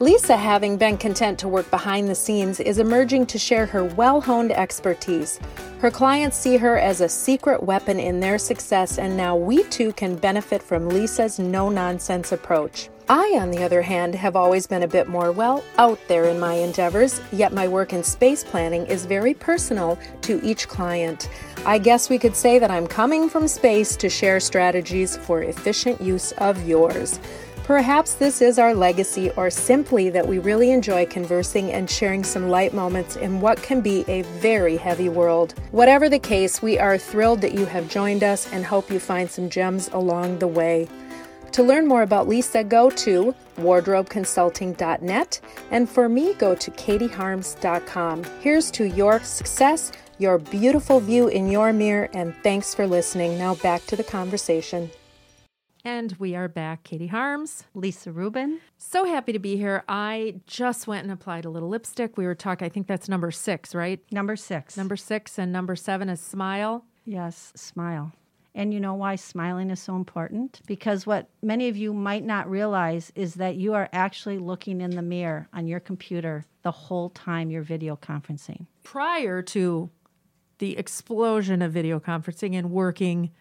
Lisa, 0.00 0.36
having 0.36 0.76
been 0.76 0.98
content 0.98 1.38
to 1.38 1.48
work 1.48 1.70
behind 1.70 2.08
the 2.08 2.14
scenes, 2.14 2.60
is 2.60 2.78
emerging 2.78 3.24
to 3.24 3.38
share 3.38 3.64
her 3.64 3.84
well 3.84 4.20
honed 4.20 4.52
expertise. 4.52 5.40
Her 5.84 5.90
clients 5.90 6.38
see 6.38 6.56
her 6.56 6.78
as 6.78 7.02
a 7.02 7.10
secret 7.10 7.62
weapon 7.62 8.00
in 8.00 8.18
their 8.18 8.38
success, 8.38 8.96
and 8.96 9.18
now 9.18 9.36
we 9.36 9.64
too 9.64 9.92
can 9.92 10.16
benefit 10.16 10.62
from 10.62 10.88
Lisa's 10.88 11.38
no 11.38 11.68
nonsense 11.68 12.32
approach. 12.32 12.88
I, 13.06 13.36
on 13.38 13.50
the 13.50 13.62
other 13.62 13.82
hand, 13.82 14.14
have 14.14 14.34
always 14.34 14.66
been 14.66 14.84
a 14.84 14.88
bit 14.88 15.08
more, 15.08 15.30
well, 15.30 15.62
out 15.76 15.98
there 16.08 16.24
in 16.24 16.40
my 16.40 16.54
endeavors, 16.54 17.20
yet 17.32 17.52
my 17.52 17.68
work 17.68 17.92
in 17.92 18.02
space 18.02 18.42
planning 18.42 18.86
is 18.86 19.04
very 19.04 19.34
personal 19.34 19.98
to 20.22 20.42
each 20.42 20.68
client. 20.68 21.28
I 21.66 21.76
guess 21.76 22.08
we 22.08 22.18
could 22.18 22.34
say 22.34 22.58
that 22.58 22.70
I'm 22.70 22.86
coming 22.86 23.28
from 23.28 23.46
space 23.46 23.94
to 23.96 24.08
share 24.08 24.40
strategies 24.40 25.18
for 25.18 25.42
efficient 25.42 26.00
use 26.00 26.32
of 26.38 26.66
yours. 26.66 27.20
Perhaps 27.64 28.16
this 28.16 28.42
is 28.42 28.58
our 28.58 28.74
legacy, 28.74 29.30
or 29.38 29.48
simply 29.48 30.10
that 30.10 30.28
we 30.28 30.38
really 30.38 30.70
enjoy 30.70 31.06
conversing 31.06 31.72
and 31.72 31.88
sharing 31.88 32.22
some 32.22 32.50
light 32.50 32.74
moments 32.74 33.16
in 33.16 33.40
what 33.40 33.62
can 33.62 33.80
be 33.80 34.04
a 34.06 34.20
very 34.38 34.76
heavy 34.76 35.08
world. 35.08 35.54
Whatever 35.70 36.10
the 36.10 36.18
case, 36.18 36.60
we 36.60 36.78
are 36.78 36.98
thrilled 36.98 37.40
that 37.40 37.54
you 37.54 37.64
have 37.64 37.88
joined 37.88 38.22
us 38.22 38.52
and 38.52 38.66
hope 38.66 38.90
you 38.90 39.00
find 39.00 39.30
some 39.30 39.48
gems 39.48 39.88
along 39.94 40.40
the 40.40 40.46
way. 40.46 40.86
To 41.52 41.62
learn 41.62 41.86
more 41.86 42.02
about 42.02 42.28
Lisa, 42.28 42.64
go 42.64 42.90
to 42.90 43.34
wardrobeconsulting.net, 43.56 45.40
and 45.70 45.88
for 45.88 46.06
me, 46.06 46.34
go 46.34 46.54
to 46.54 46.70
katieharms.com. 46.70 48.24
Here's 48.40 48.70
to 48.72 48.84
your 48.84 49.20
success, 49.20 49.90
your 50.18 50.36
beautiful 50.36 51.00
view 51.00 51.28
in 51.28 51.48
your 51.50 51.72
mirror, 51.72 52.10
and 52.12 52.34
thanks 52.42 52.74
for 52.74 52.86
listening. 52.86 53.38
Now 53.38 53.54
back 53.54 53.86
to 53.86 53.96
the 53.96 54.04
conversation. 54.04 54.90
And 55.86 56.16
we 56.18 56.34
are 56.34 56.48
back. 56.48 56.82
Katie 56.82 57.08
Harms. 57.08 57.64
Lisa 57.74 58.10
Rubin. 58.10 58.60
So 58.78 59.04
happy 59.04 59.34
to 59.34 59.38
be 59.38 59.58
here. 59.58 59.84
I 59.86 60.36
just 60.46 60.86
went 60.86 61.02
and 61.02 61.12
applied 61.12 61.44
a 61.44 61.50
little 61.50 61.68
lipstick. 61.68 62.16
We 62.16 62.24
were 62.24 62.34
talking, 62.34 62.64
I 62.64 62.70
think 62.70 62.86
that's 62.86 63.06
number 63.06 63.30
six, 63.30 63.74
right? 63.74 64.00
Number 64.10 64.34
six. 64.34 64.78
Number 64.78 64.96
six, 64.96 65.38
and 65.38 65.52
number 65.52 65.76
seven 65.76 66.08
is 66.08 66.22
smile. 66.22 66.86
Yes, 67.04 67.52
smile. 67.54 68.12
And 68.54 68.72
you 68.72 68.80
know 68.80 68.94
why 68.94 69.16
smiling 69.16 69.68
is 69.68 69.78
so 69.78 69.94
important? 69.94 70.62
Because 70.66 71.06
what 71.06 71.28
many 71.42 71.68
of 71.68 71.76
you 71.76 71.92
might 71.92 72.24
not 72.24 72.48
realize 72.48 73.12
is 73.14 73.34
that 73.34 73.56
you 73.56 73.74
are 73.74 73.90
actually 73.92 74.38
looking 74.38 74.80
in 74.80 74.92
the 74.92 75.02
mirror 75.02 75.48
on 75.52 75.66
your 75.66 75.80
computer 75.80 76.46
the 76.62 76.70
whole 76.70 77.10
time 77.10 77.50
you're 77.50 77.62
video 77.62 77.94
conferencing. 77.94 78.64
Prior 78.84 79.42
to 79.42 79.90
the 80.58 80.78
explosion 80.78 81.60
of 81.60 81.72
video 81.72 82.00
conferencing 82.00 82.56
and 82.56 82.70
working 82.70 83.32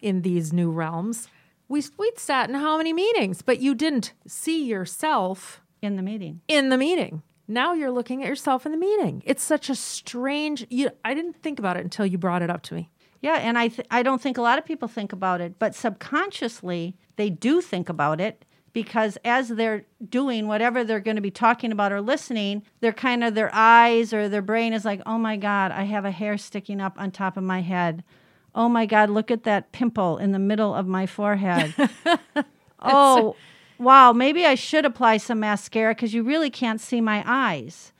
in 0.00 0.22
these 0.22 0.50
new 0.50 0.70
realms, 0.70 1.28
we 1.68 1.82
we'd 1.98 2.18
sat 2.18 2.48
in 2.48 2.54
how 2.56 2.78
many 2.78 2.92
meetings, 2.92 3.42
but 3.42 3.60
you 3.60 3.74
didn't 3.74 4.12
see 4.26 4.64
yourself 4.64 5.60
in 5.82 5.96
the 5.96 6.02
meeting. 6.02 6.40
In 6.48 6.68
the 6.68 6.78
meeting. 6.78 7.22
Now 7.46 7.74
you're 7.74 7.90
looking 7.90 8.22
at 8.22 8.28
yourself 8.28 8.64
in 8.64 8.72
the 8.72 8.78
meeting. 8.78 9.22
It's 9.26 9.42
such 9.42 9.68
a 9.68 9.74
strange. 9.74 10.66
You, 10.70 10.90
I 11.04 11.14
didn't 11.14 11.36
think 11.36 11.58
about 11.58 11.76
it 11.76 11.84
until 11.84 12.06
you 12.06 12.16
brought 12.16 12.42
it 12.42 12.50
up 12.50 12.62
to 12.64 12.74
me. 12.74 12.90
Yeah, 13.20 13.36
and 13.36 13.58
I 13.58 13.68
th- 13.68 13.88
I 13.90 14.02
don't 14.02 14.20
think 14.20 14.38
a 14.38 14.42
lot 14.42 14.58
of 14.58 14.64
people 14.64 14.88
think 14.88 15.12
about 15.12 15.40
it, 15.40 15.58
but 15.58 15.74
subconsciously 15.74 16.96
they 17.16 17.30
do 17.30 17.60
think 17.60 17.88
about 17.88 18.20
it 18.20 18.44
because 18.72 19.16
as 19.24 19.48
they're 19.48 19.86
doing 20.06 20.46
whatever 20.46 20.84
they're 20.84 21.00
going 21.00 21.16
to 21.16 21.22
be 21.22 21.30
talking 21.30 21.72
about 21.72 21.92
or 21.92 22.00
listening, 22.00 22.62
they're 22.80 22.92
kind 22.92 23.22
of 23.24 23.34
their 23.34 23.50
eyes 23.54 24.12
or 24.12 24.28
their 24.28 24.42
brain 24.42 24.72
is 24.72 24.84
like, 24.84 25.00
"Oh 25.06 25.18
my 25.18 25.36
god, 25.36 25.70
I 25.70 25.84
have 25.84 26.04
a 26.04 26.10
hair 26.10 26.36
sticking 26.36 26.80
up 26.80 26.98
on 26.98 27.10
top 27.10 27.36
of 27.36 27.44
my 27.44 27.60
head." 27.60 28.04
Oh 28.54 28.68
my 28.68 28.86
god, 28.86 29.10
look 29.10 29.30
at 29.30 29.44
that 29.44 29.72
pimple 29.72 30.18
in 30.18 30.32
the 30.32 30.38
middle 30.38 30.74
of 30.74 30.86
my 30.86 31.06
forehead. 31.06 31.74
oh, 32.80 33.36
wow, 33.78 34.12
maybe 34.12 34.44
I 34.46 34.54
should 34.54 34.84
apply 34.84 35.16
some 35.16 35.40
mascara 35.40 35.94
cuz 35.94 36.14
you 36.14 36.22
really 36.22 36.50
can't 36.50 36.80
see 36.80 37.00
my 37.00 37.22
eyes. 37.26 37.92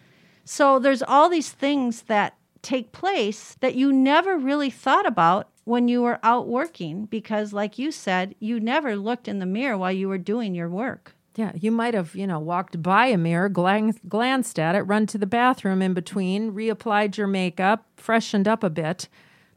So 0.44 0.78
there's 0.78 1.02
all 1.02 1.28
these 1.28 1.50
things 1.50 2.02
that 2.02 2.34
take 2.62 2.92
place 2.92 3.56
that 3.60 3.74
you 3.74 3.92
never 3.92 4.38
really 4.38 4.70
thought 4.70 5.06
about 5.06 5.48
when 5.64 5.88
you 5.88 6.02
were 6.02 6.18
out 6.22 6.46
working 6.46 7.06
because 7.06 7.52
like 7.52 7.78
you 7.78 7.90
said 7.90 8.34
you 8.38 8.60
never 8.60 8.96
looked 8.96 9.28
in 9.28 9.38
the 9.38 9.46
mirror 9.46 9.76
while 9.76 9.92
you 9.92 10.08
were 10.08 10.18
doing 10.18 10.54
your 10.54 10.68
work 10.68 11.14
yeah 11.36 11.52
you 11.54 11.70
might 11.70 11.94
have 11.94 12.14
you 12.14 12.26
know 12.26 12.38
walked 12.38 12.82
by 12.82 13.06
a 13.06 13.18
mirror 13.18 13.48
glan- 13.48 13.98
glanced 14.08 14.58
at 14.58 14.74
it 14.74 14.82
run 14.82 15.06
to 15.06 15.18
the 15.18 15.26
bathroom 15.26 15.82
in 15.82 15.92
between 15.94 16.52
reapplied 16.52 17.16
your 17.16 17.26
makeup 17.26 17.86
freshened 17.96 18.48
up 18.48 18.62
a 18.62 18.70
bit 18.70 19.08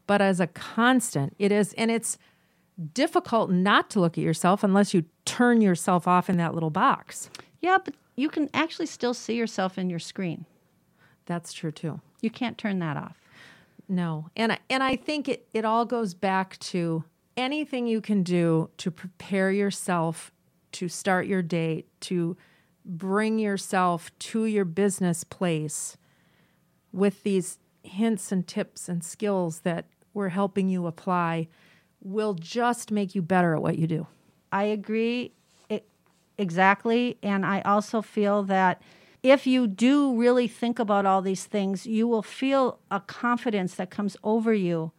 but 0.08 0.20
as 0.20 0.40
a 0.40 0.48
constant 0.48 1.36
it 1.38 1.52
is 1.52 1.72
and 1.74 1.92
it's 1.92 2.18
difficult 2.92 3.50
not 3.50 3.88
to 3.90 4.00
look 4.00 4.18
at 4.18 4.24
yourself 4.24 4.64
unless 4.64 4.92
you 4.92 5.04
turn 5.24 5.60
yourself 5.60 6.08
off 6.08 6.28
in 6.28 6.36
that 6.36 6.54
little 6.54 6.70
box 6.70 7.30
yeah 7.60 7.78
but 7.84 7.94
you 8.16 8.28
can 8.28 8.50
actually 8.52 8.86
still 8.86 9.14
see 9.14 9.34
yourself 9.34 9.78
in 9.78 9.88
your 9.88 10.00
screen 10.00 10.44
that's 11.26 11.52
true 11.52 11.70
too 11.70 12.00
you 12.20 12.30
can't 12.30 12.58
turn 12.58 12.78
that 12.80 12.96
off. 12.96 13.16
No. 13.88 14.30
And 14.36 14.52
I, 14.52 14.58
and 14.68 14.82
I 14.82 14.96
think 14.96 15.28
it, 15.28 15.48
it 15.54 15.64
all 15.64 15.84
goes 15.84 16.14
back 16.14 16.58
to 16.58 17.04
anything 17.36 17.86
you 17.86 18.00
can 18.00 18.22
do 18.22 18.70
to 18.78 18.90
prepare 18.90 19.50
yourself 19.50 20.32
to 20.72 20.88
start 20.88 21.26
your 21.26 21.42
day, 21.42 21.86
to 22.00 22.36
bring 22.84 23.38
yourself 23.38 24.10
to 24.18 24.44
your 24.44 24.64
business 24.64 25.24
place 25.24 25.96
with 26.92 27.22
these 27.22 27.58
hints 27.82 28.32
and 28.32 28.46
tips 28.46 28.88
and 28.88 29.02
skills 29.02 29.60
that 29.60 29.86
we're 30.18 30.28
helping 30.28 30.68
you 30.68 30.86
apply 30.86 31.48
will 32.02 32.34
just 32.34 32.90
make 32.90 33.14
you 33.14 33.22
better 33.22 33.54
at 33.54 33.62
what 33.62 33.78
you 33.78 33.86
do. 33.86 34.06
I 34.52 34.64
agree 34.64 35.32
exactly. 36.36 37.18
And 37.22 37.44
I 37.44 37.60
also 37.62 38.02
feel 38.02 38.42
that 38.44 38.80
if 39.22 39.46
you 39.46 39.66
do 39.66 40.14
really 40.16 40.46
think 40.46 40.78
about 40.78 41.06
all 41.06 41.22
these 41.22 41.44
things, 41.44 41.86
you 41.86 42.06
will 42.06 42.22
feel 42.22 42.78
a 42.90 43.00
confidence 43.00 43.74
that 43.74 43.90
comes 43.90 44.16
over 44.22 44.54
you 44.54 44.92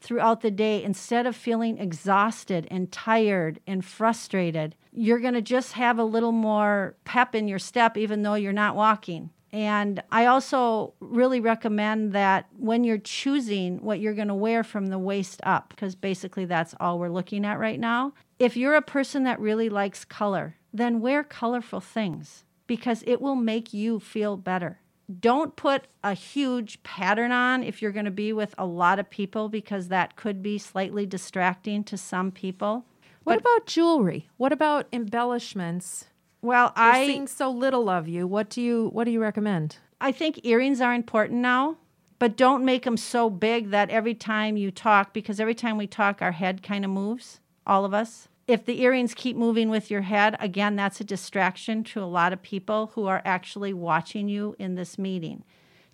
throughout 0.00 0.40
the 0.40 0.50
day 0.50 0.82
instead 0.82 1.26
of 1.26 1.36
feeling 1.36 1.78
exhausted 1.78 2.66
and 2.70 2.90
tired 2.90 3.60
and 3.66 3.84
frustrated. 3.84 4.74
You're 4.92 5.20
going 5.20 5.34
to 5.34 5.42
just 5.42 5.72
have 5.72 5.98
a 5.98 6.04
little 6.04 6.32
more 6.32 6.96
pep 7.04 7.34
in 7.34 7.48
your 7.48 7.58
step, 7.58 7.96
even 7.96 8.22
though 8.22 8.34
you're 8.34 8.52
not 8.52 8.76
walking. 8.76 9.30
And 9.56 10.02
I 10.12 10.26
also 10.26 10.92
really 11.00 11.40
recommend 11.40 12.12
that 12.12 12.46
when 12.58 12.84
you're 12.84 12.98
choosing 12.98 13.78
what 13.82 14.00
you're 14.00 14.12
going 14.12 14.28
to 14.28 14.34
wear 14.34 14.62
from 14.62 14.88
the 14.88 14.98
waist 14.98 15.40
up, 15.44 15.70
because 15.70 15.94
basically 15.94 16.44
that's 16.44 16.74
all 16.78 16.98
we're 16.98 17.08
looking 17.08 17.42
at 17.46 17.58
right 17.58 17.80
now. 17.80 18.12
If 18.38 18.54
you're 18.54 18.74
a 18.74 18.82
person 18.82 19.24
that 19.24 19.40
really 19.40 19.70
likes 19.70 20.04
color, 20.04 20.56
then 20.74 21.00
wear 21.00 21.24
colorful 21.24 21.80
things 21.80 22.44
because 22.66 23.02
it 23.06 23.22
will 23.22 23.34
make 23.34 23.72
you 23.72 23.98
feel 23.98 24.36
better. 24.36 24.78
Don't 25.20 25.56
put 25.56 25.86
a 26.04 26.12
huge 26.12 26.82
pattern 26.82 27.32
on 27.32 27.62
if 27.62 27.80
you're 27.80 27.92
going 27.92 28.04
to 28.04 28.10
be 28.10 28.34
with 28.34 28.54
a 28.58 28.66
lot 28.66 28.98
of 28.98 29.08
people 29.08 29.48
because 29.48 29.88
that 29.88 30.16
could 30.16 30.42
be 30.42 30.58
slightly 30.58 31.06
distracting 31.06 31.82
to 31.84 31.96
some 31.96 32.30
people. 32.30 32.84
What 33.24 33.42
but, 33.42 33.50
about 33.50 33.66
jewelry? 33.66 34.28
What 34.36 34.52
about 34.52 34.86
embellishments? 34.92 36.08
Well, 36.42 36.72
We're 36.76 36.82
I 36.82 37.06
seeing 37.06 37.28
so 37.28 37.50
little 37.50 37.88
of 37.88 38.08
you. 38.08 38.26
What 38.26 38.48
do 38.48 38.62
you 38.62 38.88
what 38.92 39.04
do 39.04 39.10
you 39.10 39.20
recommend? 39.20 39.78
I 40.00 40.12
think 40.12 40.44
earrings 40.44 40.80
are 40.80 40.94
important 40.94 41.40
now, 41.40 41.78
but 42.18 42.36
don't 42.36 42.64
make 42.64 42.84
them 42.84 42.96
so 42.96 43.30
big 43.30 43.70
that 43.70 43.90
every 43.90 44.14
time 44.14 44.56
you 44.56 44.70
talk 44.70 45.12
because 45.12 45.40
every 45.40 45.54
time 45.54 45.78
we 45.78 45.86
talk 45.86 46.20
our 46.20 46.32
head 46.32 46.62
kind 46.62 46.84
of 46.84 46.90
moves, 46.90 47.40
all 47.66 47.84
of 47.84 47.94
us 47.94 48.28
if 48.46 48.64
the 48.64 48.80
earrings 48.80 49.12
keep 49.14 49.36
moving 49.36 49.70
with 49.70 49.90
your 49.90 50.02
head, 50.02 50.36
again, 50.38 50.76
that's 50.76 51.00
a 51.00 51.04
distraction 51.04 51.82
to 51.82 52.02
a 52.02 52.04
lot 52.04 52.32
of 52.32 52.42
people 52.42 52.92
who 52.94 53.06
are 53.06 53.22
actually 53.24 53.72
watching 53.72 54.28
you 54.28 54.54
in 54.58 54.76
this 54.76 54.98
meeting. 54.98 55.42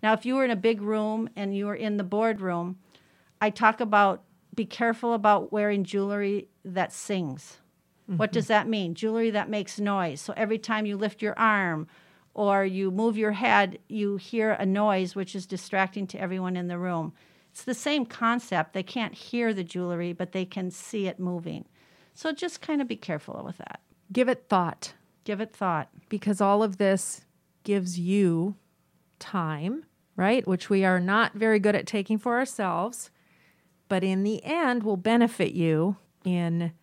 Now, 0.03 0.13
if 0.13 0.25
you 0.25 0.35
were 0.35 0.45
in 0.45 0.51
a 0.51 0.55
big 0.55 0.81
room 0.81 1.29
and 1.35 1.55
you 1.55 1.65
were 1.65 1.75
in 1.75 1.97
the 1.97 2.03
boardroom, 2.03 2.77
I 3.41 3.49
talk 3.49 3.79
about 3.79 4.23
be 4.53 4.65
careful 4.65 5.13
about 5.13 5.51
wearing 5.51 5.83
jewelry 5.83 6.47
that 6.63 6.93
sings. 6.93 7.57
Mm-hmm. 8.09 8.17
What 8.17 8.31
does 8.31 8.47
that 8.47 8.67
mean? 8.67 8.95
Jewelry 8.95 9.31
that 9.31 9.49
makes 9.49 9.79
noise. 9.79 10.21
So 10.21 10.33
every 10.35 10.57
time 10.57 10.85
you 10.85 10.97
lift 10.97 11.21
your 11.21 11.37
arm 11.37 11.87
or 12.33 12.65
you 12.65 12.91
move 12.91 13.17
your 13.17 13.31
head, 13.31 13.79
you 13.87 14.17
hear 14.17 14.51
a 14.51 14.65
noise 14.65 15.15
which 15.15 15.35
is 15.35 15.45
distracting 15.45 16.07
to 16.07 16.19
everyone 16.19 16.57
in 16.57 16.67
the 16.67 16.77
room. 16.77 17.13
It's 17.51 17.63
the 17.63 17.73
same 17.73 18.05
concept. 18.05 18.73
They 18.73 18.83
can't 18.83 19.13
hear 19.13 19.53
the 19.53 19.63
jewelry, 19.63 20.11
but 20.11 20.31
they 20.31 20.43
can 20.45 20.71
see 20.71 21.07
it 21.07 21.19
moving. 21.19 21.65
So 22.15 22.31
just 22.31 22.61
kind 22.61 22.81
of 22.81 22.87
be 22.87 22.95
careful 22.95 23.41
with 23.45 23.57
that. 23.57 23.81
Give 24.11 24.27
it 24.27 24.45
thought. 24.49 24.93
Give 25.23 25.39
it 25.39 25.55
thought. 25.55 25.89
because 26.09 26.41
all 26.41 26.63
of 26.63 26.77
this 26.77 27.21
gives 27.63 27.97
you 27.99 28.55
time, 29.19 29.85
right? 30.15 30.45
Which 30.47 30.69
we 30.69 30.83
are 30.83 30.99
not 30.99 31.33
very 31.33 31.59
good 31.59 31.75
at 31.75 31.87
taking 31.87 32.17
for 32.17 32.37
ourselves, 32.37 33.09
but 33.87 34.03
in 34.03 34.23
the 34.23 34.43
end 34.43 34.83
will 34.83 34.97
benefit 34.97 35.53
you 35.53 35.95
in 36.25 36.73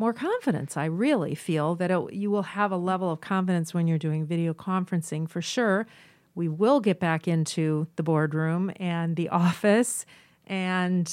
more 0.00 0.12
confidence. 0.14 0.78
I 0.78 0.86
really 0.86 1.34
feel 1.34 1.74
that 1.76 1.90
it, 1.90 2.12
you 2.14 2.30
will 2.30 2.42
have 2.42 2.72
a 2.72 2.76
level 2.78 3.12
of 3.12 3.20
confidence 3.20 3.74
when 3.74 3.86
you're 3.86 3.98
doing 3.98 4.24
video 4.24 4.54
conferencing 4.54 5.28
for 5.28 5.42
sure. 5.42 5.86
We 6.34 6.48
will 6.48 6.80
get 6.80 6.98
back 6.98 7.28
into 7.28 7.86
the 7.96 8.02
boardroom 8.02 8.72
and 8.76 9.14
the 9.14 9.28
office 9.46 10.06
and 10.46 11.06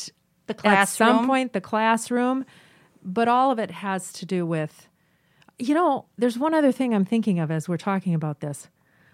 The 0.47 0.53
classroom. 0.53 0.79
at 0.81 0.87
some 0.87 1.27
point 1.27 1.51
the 1.51 1.59
classroom, 1.61 2.45
but 3.03 3.27
all 3.27 3.51
of 3.51 3.59
it 3.59 3.71
has 3.71 4.13
to 4.13 4.25
do 4.25 4.45
with 4.45 4.87
you 5.59 5.73
know, 5.73 6.05
there's 6.19 6.37
one 6.37 6.53
other 6.53 6.71
thing 6.71 6.93
I'm 6.93 7.03
thinking 7.03 7.39
of 7.39 7.49
as 7.49 7.67
we're 7.67 7.77
talking 7.77 8.13
about 8.13 8.41
this. 8.41 8.67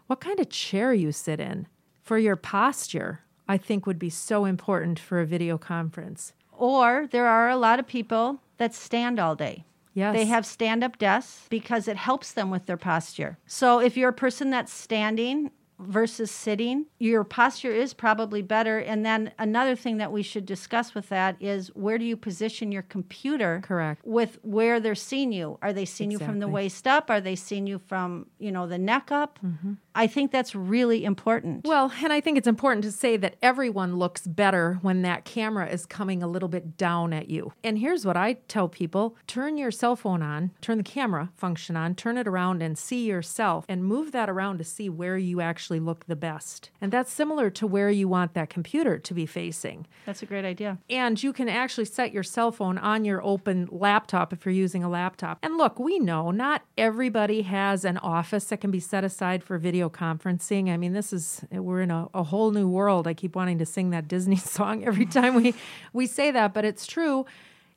What 0.07 0.19
kind 0.19 0.41
of 0.41 0.49
chair 0.49 0.93
you 0.93 1.13
sit 1.13 1.39
in 1.39 1.67
for 2.01 2.17
your 2.17 2.35
posture, 2.35 3.21
I 3.47 3.57
think 3.57 3.87
would 3.87 3.97
be 3.97 4.09
so 4.09 4.43
important 4.43 4.99
for 4.99 5.21
a 5.21 5.25
video 5.25 5.57
conference. 5.57 6.33
Or 6.51 7.07
there 7.09 7.27
are 7.27 7.49
a 7.49 7.55
lot 7.55 7.79
of 7.79 7.87
people 7.87 8.41
that 8.57 8.73
stand 8.73 9.19
all 9.19 9.35
day. 9.35 9.65
Yes. 9.93 10.15
They 10.15 10.25
have 10.25 10.45
stand 10.45 10.83
up 10.83 10.97
desks 10.97 11.45
because 11.49 11.87
it 11.87 11.97
helps 11.97 12.31
them 12.31 12.49
with 12.49 12.65
their 12.65 12.77
posture. 12.77 13.37
So 13.45 13.79
if 13.79 13.95
you're 13.95 14.09
a 14.09 14.13
person 14.13 14.49
that's 14.49 14.73
standing 14.73 15.51
versus 15.79 16.31
sitting, 16.31 16.85
your 16.99 17.23
posture 17.23 17.71
is 17.71 17.93
probably 17.93 18.41
better. 18.41 18.79
And 18.79 19.05
then 19.05 19.31
another 19.37 19.75
thing 19.75 19.97
that 19.97 20.11
we 20.11 20.23
should 20.23 20.45
discuss 20.45 20.95
with 20.95 21.09
that 21.09 21.35
is 21.39 21.67
where 21.75 21.97
do 21.97 22.05
you 22.05 22.15
position 22.15 22.71
your 22.71 22.83
computer? 22.83 23.61
Correct. 23.63 24.05
With 24.05 24.39
where 24.43 24.79
they're 24.79 24.95
seeing 24.95 25.31
you. 25.31 25.57
Are 25.61 25.73
they 25.73 25.85
seeing 25.85 26.11
you 26.11 26.19
from 26.19 26.39
the 26.39 26.47
waist 26.47 26.87
up? 26.87 27.09
Are 27.09 27.21
they 27.21 27.35
seeing 27.35 27.67
you 27.67 27.79
from, 27.79 28.27
you 28.39 28.51
know, 28.51 28.67
the 28.67 28.77
neck 28.77 29.11
up? 29.11 29.39
Mm-hmm. 29.45 29.73
I 29.95 30.07
think 30.07 30.31
that's 30.31 30.55
really 30.55 31.05
important. 31.05 31.65
Well, 31.65 31.91
and 32.03 32.11
I 32.11 32.19
think 32.19 32.37
it's 32.37 32.47
important 32.47 32.83
to 32.85 32.91
say 32.91 33.15
that 33.17 33.35
everyone 33.41 33.97
looks 33.97 34.25
better 34.25 34.79
when 34.81 35.03
that 35.03 35.23
camera 35.23 35.67
is 35.67 35.85
coming 35.85 36.23
a 36.23 36.27
little 36.27 36.49
bit 36.49 36.77
down 36.77 37.13
at 37.13 37.29
you. 37.29 37.53
And 37.63 37.77
here's 37.77 38.05
what 38.05 38.17
I 38.17 38.33
tell 38.47 38.67
people 38.67 39.15
turn 39.27 39.57
your 39.57 39.71
cell 39.71 39.95
phone 39.95 40.23
on, 40.23 40.51
turn 40.61 40.77
the 40.77 40.83
camera 40.83 41.29
function 41.35 41.77
on, 41.77 41.93
turn 41.93 42.17
it 42.17 42.27
around 42.27 42.63
and 42.63 42.77
see 42.77 43.05
yourself, 43.05 43.65
and 43.69 43.85
move 43.85 44.11
that 44.13 44.29
around 44.29 44.57
to 44.57 44.63
see 44.63 44.89
where 44.89 45.17
you 45.17 45.41
actually 45.41 45.79
look 45.79 46.05
the 46.05 46.15
best. 46.15 46.71
And 46.81 46.91
that's 46.91 47.11
similar 47.11 47.49
to 47.51 47.67
where 47.67 47.89
you 47.89 48.07
want 48.07 48.33
that 48.33 48.49
computer 48.49 48.97
to 48.97 49.13
be 49.13 49.25
facing. 49.25 49.87
that's 50.05 50.23
a 50.23 50.25
great 50.25 50.45
idea. 50.45 50.79
And 50.89 51.21
you 51.21 51.33
can 51.33 51.49
actually 51.49 51.85
set 51.85 52.11
your 52.11 52.23
cell 52.23 52.51
phone 52.51 52.77
on 52.77 53.05
your 53.05 53.23
open 53.23 53.69
laptop 53.71 54.33
if 54.33 54.45
you're 54.45 54.53
using 54.53 54.83
a 54.83 54.89
laptop. 54.89 55.37
And 55.43 55.57
look, 55.57 55.79
we 55.79 55.99
know 55.99 56.31
not 56.31 56.63
everybody 56.77 57.43
has 57.43 57.85
an 57.85 57.97
office 57.99 58.45
that 58.45 58.61
can 58.61 58.71
be 58.71 58.79
set 58.79 59.03
aside 59.03 59.43
for 59.43 59.57
video 59.57 59.82
conferencing. 59.89 60.69
I 60.69 60.77
mean, 60.77 60.93
this 60.93 61.13
is 61.13 61.43
we're 61.51 61.81
in 61.81 61.91
a, 61.91 62.07
a 62.13 62.23
whole 62.23 62.51
new 62.51 62.67
world. 62.67 63.07
I 63.07 63.13
keep 63.13 63.35
wanting 63.35 63.59
to 63.59 63.65
sing 63.65 63.91
that 63.91 64.07
Disney 64.13 64.37
song 64.37 64.83
every 64.83 65.05
time 65.05 65.35
we 65.35 65.53
we 65.93 66.07
say 66.07 66.31
that, 66.31 66.53
but 66.53 66.65
it's 66.65 66.85
true. 66.85 67.25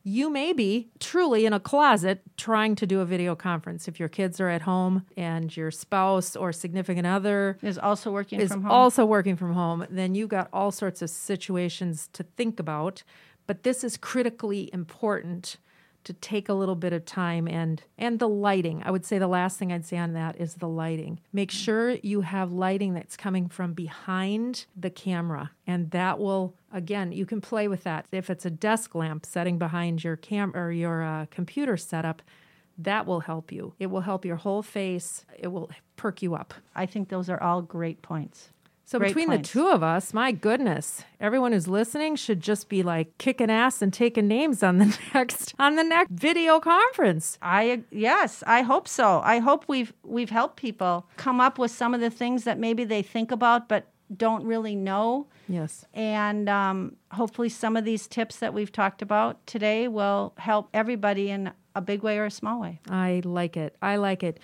You 0.09 0.31
may 0.31 0.53
be 0.53 0.89
truly 1.01 1.47
in 1.47 1.53
a 1.53 1.59
closet 1.59 2.23
trying 2.37 2.77
to 2.77 2.87
do 2.87 3.01
a 3.01 3.05
video 3.05 3.35
conference 3.35 3.89
if 3.89 3.99
your 3.99 4.09
kids 4.09 4.41
are 4.41 4.49
at 4.49 4.63
home 4.63 5.05
and 5.17 5.55
your 5.57 5.73
spouse 5.73 6.37
or 6.37 6.53
significant 6.53 7.09
other 7.09 7.59
Is 7.61 7.77
also 7.77 8.13
working 8.13 8.41
is 8.41 8.53
from 8.53 8.63
home. 8.63 8.71
also 8.71 9.05
working 9.05 9.35
from 9.35 9.55
home, 9.55 9.85
then 9.91 10.15
you've 10.15 10.29
got 10.29 10.49
all 10.53 10.71
sorts 10.71 11.03
of 11.03 11.11
situations 11.11 12.09
to 12.13 12.23
think 12.23 12.61
about. 12.61 13.03
But 13.49 13.65
this 13.65 13.83
is 13.83 13.97
critically 13.97 14.71
important 14.73 15.57
to 16.07 16.13
take 16.13 16.49
a 16.49 16.55
little 16.55 16.77
bit 16.77 16.93
of 16.93 17.05
time 17.05 17.47
and 17.49 17.83
and 17.99 18.19
the 18.19 18.29
lighting. 18.29 18.83
I 18.85 18.91
would 18.91 19.05
say 19.05 19.19
the 19.19 19.27
last 19.27 19.59
thing 19.59 19.73
I'd 19.73 19.85
say 19.85 19.99
on 19.99 20.13
that 20.15 20.41
is 20.41 20.55
the 20.55 20.69
lighting. 20.69 21.21
Make 21.33 21.51
sure 21.51 21.91
you 21.91 22.23
have 22.23 22.53
lighting 22.53 22.95
that's 22.95 23.17
coming 23.17 23.49
from 23.49 23.75
behind 23.75 24.67
the 24.77 24.91
camera 24.91 25.51
and 25.67 25.91
that 25.91 26.19
will 26.19 26.55
again, 26.73 27.13
you 27.13 27.27
can 27.27 27.41
play 27.41 27.69
with 27.69 27.83
that. 27.85 28.07
If 28.13 28.31
it's 28.31 28.47
a 28.47 28.51
desk 28.51 28.95
lamp 28.95 29.27
setting 29.27 29.59
behind 29.59 30.05
your 30.05 30.17
cam 30.17 30.57
or 30.57 30.71
your 30.71 31.03
uh, 31.03 31.27
computer 31.31 31.77
setup, 31.77 32.23
that 32.79 33.07
will 33.07 33.21
help 33.21 33.51
you. 33.51 33.75
It 33.79 33.87
will 33.87 34.03
help 34.03 34.25
your 34.25 34.37
whole 34.37 34.63
face. 34.63 35.25
It 35.39 35.49
will 35.49 35.71
perk 35.97 36.23
you 36.23 36.35
up. 36.35 36.55
I 36.75 36.87
think 36.87 37.09
those 37.09 37.29
are 37.31 37.43
all 37.43 37.63
great 37.63 38.03
points. 38.03 38.51
So 38.89 39.01
Great 39.01 39.09
between 39.09 39.29
points. 39.29 39.53
the 39.53 39.53
two 39.53 39.67
of 39.67 39.83
us, 39.83 40.15
my 40.15 40.31
goodness, 40.31 41.03
everyone 41.21 41.51
who's 41.51 41.67
listening 41.67 42.15
should 42.15 42.41
just 42.41 42.69
be 42.69 42.85
like 42.85 43.19
kicking 43.19 43.51
ass 43.51 43.83
and 43.83 43.93
taking 43.93 44.29
names 44.29 44.63
on 44.63 44.79
the 44.79 44.97
next 45.15 45.57
on 45.59 45.75
the 45.75 45.83
next 45.83 46.13
video 46.13 46.61
conference. 46.61 47.37
I 47.43 47.83
yes, 47.91 48.45
I 48.47 48.63
hope 48.63 48.87
so. 48.87 49.21
I 49.25 49.41
hope 49.41 49.65
we've 49.67 49.93
we've 50.05 50.31
helped 50.31 50.57
people 50.57 51.09
come 51.17 51.41
up 51.41 51.59
with 51.59 51.73
some 51.73 51.95
of 51.95 52.01
the 52.01 52.11
things 52.11 52.45
that 52.45 52.61
maybe 52.61 52.85
they 52.85 53.03
think 53.03 53.33
about 53.33 53.69
but 53.69 53.89
don't 54.17 54.45
really 54.45 54.77
know. 54.77 55.27
Yes. 55.49 55.85
And 55.93 56.49
um, 56.49 56.95
hopefully, 57.11 57.49
some 57.49 57.77
of 57.77 57.85
these 57.85 58.07
tips 58.07 58.37
that 58.37 58.55
we've 58.55 58.71
talked 58.71 59.03
about 59.03 59.45
today 59.49 59.89
will 59.89 60.33
help 60.39 60.69
everybody 60.73 61.31
in 61.31 61.51
a 61.75 61.81
big 61.81 62.05
way 62.05 62.19
or 62.19 62.27
a 62.27 62.31
small 62.31 62.61
way. 62.61 62.81
I 62.89 63.21
like 63.25 63.57
it. 63.57 63.75
I 63.83 63.97
like 63.97 64.23
it. 64.23 64.39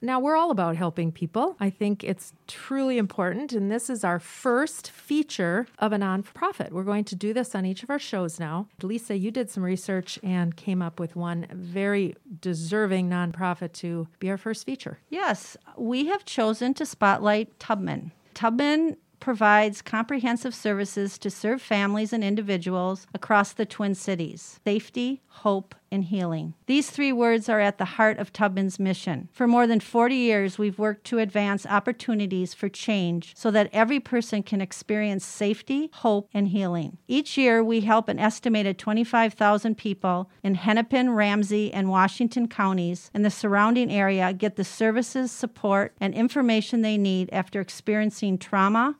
Now, 0.00 0.20
we're 0.20 0.36
all 0.36 0.50
about 0.50 0.76
helping 0.76 1.12
people. 1.12 1.56
I 1.58 1.70
think 1.70 2.04
it's 2.04 2.32
truly 2.46 2.98
important. 2.98 3.52
And 3.52 3.70
this 3.70 3.88
is 3.90 4.04
our 4.04 4.18
first 4.18 4.90
feature 4.90 5.66
of 5.78 5.92
a 5.92 5.96
nonprofit. 5.96 6.70
We're 6.70 6.84
going 6.84 7.04
to 7.04 7.14
do 7.16 7.32
this 7.32 7.54
on 7.54 7.66
each 7.66 7.82
of 7.82 7.90
our 7.90 7.98
shows 7.98 8.38
now. 8.38 8.68
Lisa, 8.82 9.16
you 9.16 9.30
did 9.30 9.50
some 9.50 9.62
research 9.62 10.18
and 10.22 10.56
came 10.56 10.82
up 10.82 11.00
with 11.00 11.16
one 11.16 11.46
very 11.52 12.14
deserving 12.40 13.08
nonprofit 13.08 13.72
to 13.74 14.08
be 14.18 14.30
our 14.30 14.36
first 14.36 14.66
feature. 14.66 14.98
Yes, 15.08 15.56
we 15.76 16.06
have 16.06 16.24
chosen 16.24 16.74
to 16.74 16.86
spotlight 16.86 17.58
Tubman. 17.58 18.12
Tubman 18.34 18.96
provides 19.20 19.82
comprehensive 19.82 20.54
services 20.54 21.18
to 21.18 21.30
serve 21.30 21.60
families 21.62 22.12
and 22.12 22.22
individuals 22.22 23.06
across 23.14 23.52
the 23.52 23.66
Twin 23.66 23.94
Cities 23.94 24.60
safety, 24.64 25.22
hope, 25.28 25.74
and 25.90 26.04
healing. 26.04 26.54
These 26.66 26.90
three 26.90 27.12
words 27.12 27.48
are 27.48 27.60
at 27.60 27.78
the 27.78 27.84
heart 27.84 28.18
of 28.18 28.32
Tubman's 28.32 28.78
mission. 28.78 29.28
For 29.32 29.46
more 29.46 29.66
than 29.66 29.80
40 29.80 30.14
years, 30.14 30.58
we've 30.58 30.78
worked 30.78 31.04
to 31.04 31.18
advance 31.18 31.66
opportunities 31.66 32.54
for 32.54 32.68
change 32.68 33.34
so 33.36 33.50
that 33.50 33.70
every 33.72 34.00
person 34.00 34.42
can 34.42 34.60
experience 34.60 35.24
safety, 35.24 35.90
hope, 35.94 36.28
and 36.34 36.48
healing. 36.48 36.98
Each 37.08 37.36
year, 37.36 37.62
we 37.62 37.80
help 37.80 38.08
an 38.08 38.18
estimated 38.18 38.78
25,000 38.78 39.76
people 39.76 40.30
in 40.42 40.54
Hennepin, 40.54 41.10
Ramsey, 41.10 41.72
and 41.72 41.88
Washington 41.88 42.48
counties 42.48 43.10
and 43.14 43.24
the 43.24 43.30
surrounding 43.30 43.90
area 43.90 44.32
get 44.32 44.56
the 44.56 44.64
services, 44.64 45.30
support, 45.30 45.94
and 46.00 46.14
information 46.14 46.82
they 46.82 46.98
need 46.98 47.28
after 47.32 47.60
experiencing 47.60 48.38
trauma, 48.38 48.96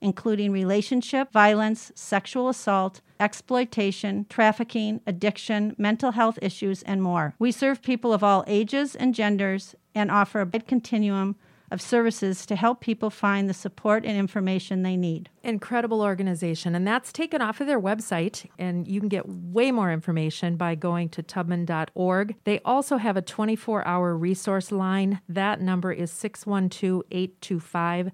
including 0.00 0.52
relationship, 0.52 1.32
violence, 1.32 1.92
sexual 1.94 2.48
assault, 2.48 3.00
exploitation, 3.18 4.26
trafficking, 4.28 5.00
addiction, 5.06 5.74
mental 5.78 6.12
health 6.12 6.38
issues, 6.42 6.82
and 6.82 7.02
more. 7.02 7.34
We 7.38 7.52
serve 7.52 7.82
people 7.82 8.12
of 8.12 8.22
all 8.22 8.44
ages 8.46 8.94
and 8.94 9.14
genders 9.14 9.74
and 9.94 10.10
offer 10.10 10.40
a 10.40 10.44
wide 10.44 10.66
continuum 10.66 11.36
of 11.70 11.80
services 11.80 12.44
to 12.46 12.56
help 12.56 12.80
people 12.80 13.10
find 13.10 13.48
the 13.48 13.54
support 13.54 14.04
and 14.04 14.18
information 14.18 14.82
they 14.82 14.96
need. 14.96 15.30
incredible 15.42 16.02
organization 16.02 16.74
and 16.74 16.86
that's 16.86 17.12
taken 17.12 17.40
off 17.40 17.60
of 17.60 17.66
their 17.66 17.80
website 17.80 18.46
and 18.58 18.86
you 18.88 19.00
can 19.00 19.08
get 19.08 19.28
way 19.28 19.70
more 19.70 19.92
information 19.92 20.56
by 20.56 20.74
going 20.74 21.08
to 21.08 21.22
tubman.org 21.22 22.34
they 22.44 22.60
also 22.64 22.96
have 22.96 23.16
a 23.16 23.22
24-hour 23.22 24.16
resource 24.16 24.72
line. 24.72 25.20
That 25.28 25.60
number 25.60 25.92
is 25.92 26.10
612-825-0000 26.12 28.12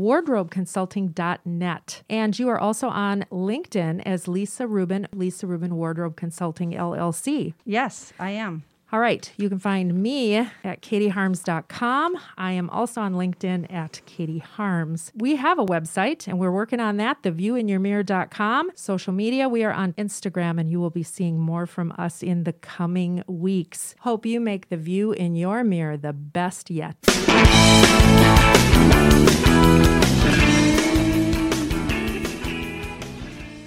wardrobeconsulting.net. 0.88 2.02
And 2.10 2.38
you 2.38 2.48
are 2.48 2.58
also 2.58 2.88
on 2.88 3.24
LinkedIn 3.30 4.02
as 4.04 4.28
Lisa 4.28 4.66
Rubin, 4.66 5.06
Lisa 5.14 5.46
Rubin 5.46 5.76
Wardrobe 5.76 6.16
Consulting 6.16 6.72
LLC. 6.72 7.54
Yes, 7.64 8.12
I 8.18 8.30
am. 8.30 8.64
All 8.90 9.00
right, 9.00 9.30
you 9.36 9.50
can 9.50 9.58
find 9.58 9.94
me 9.94 10.36
at 10.36 10.80
katieharms.com. 10.80 12.16
I 12.38 12.52
am 12.52 12.70
also 12.70 13.02
on 13.02 13.12
LinkedIn 13.12 13.70
at 13.70 14.00
Katie 14.06 14.38
Harms. 14.38 15.12
We 15.14 15.36
have 15.36 15.58
a 15.58 15.64
website 15.66 16.26
and 16.26 16.38
we're 16.38 16.50
working 16.50 16.80
on 16.80 16.96
that, 16.96 17.22
theviewinyourmirror.com. 17.22 18.70
Social 18.74 19.12
media, 19.12 19.46
we 19.46 19.62
are 19.62 19.72
on 19.72 19.92
Instagram 19.94 20.58
and 20.58 20.70
you 20.70 20.80
will 20.80 20.88
be 20.88 21.02
seeing 21.02 21.38
more 21.38 21.66
from 21.66 21.92
us 21.98 22.22
in 22.22 22.44
the 22.44 22.54
coming 22.54 23.22
weeks. 23.26 23.94
Hope 24.00 24.24
you 24.24 24.40
make 24.40 24.70
the 24.70 24.78
view 24.78 25.12
in 25.12 25.36
your 25.36 25.64
mirror 25.64 25.98
the 25.98 26.14
best 26.14 26.70
yet. 26.70 26.96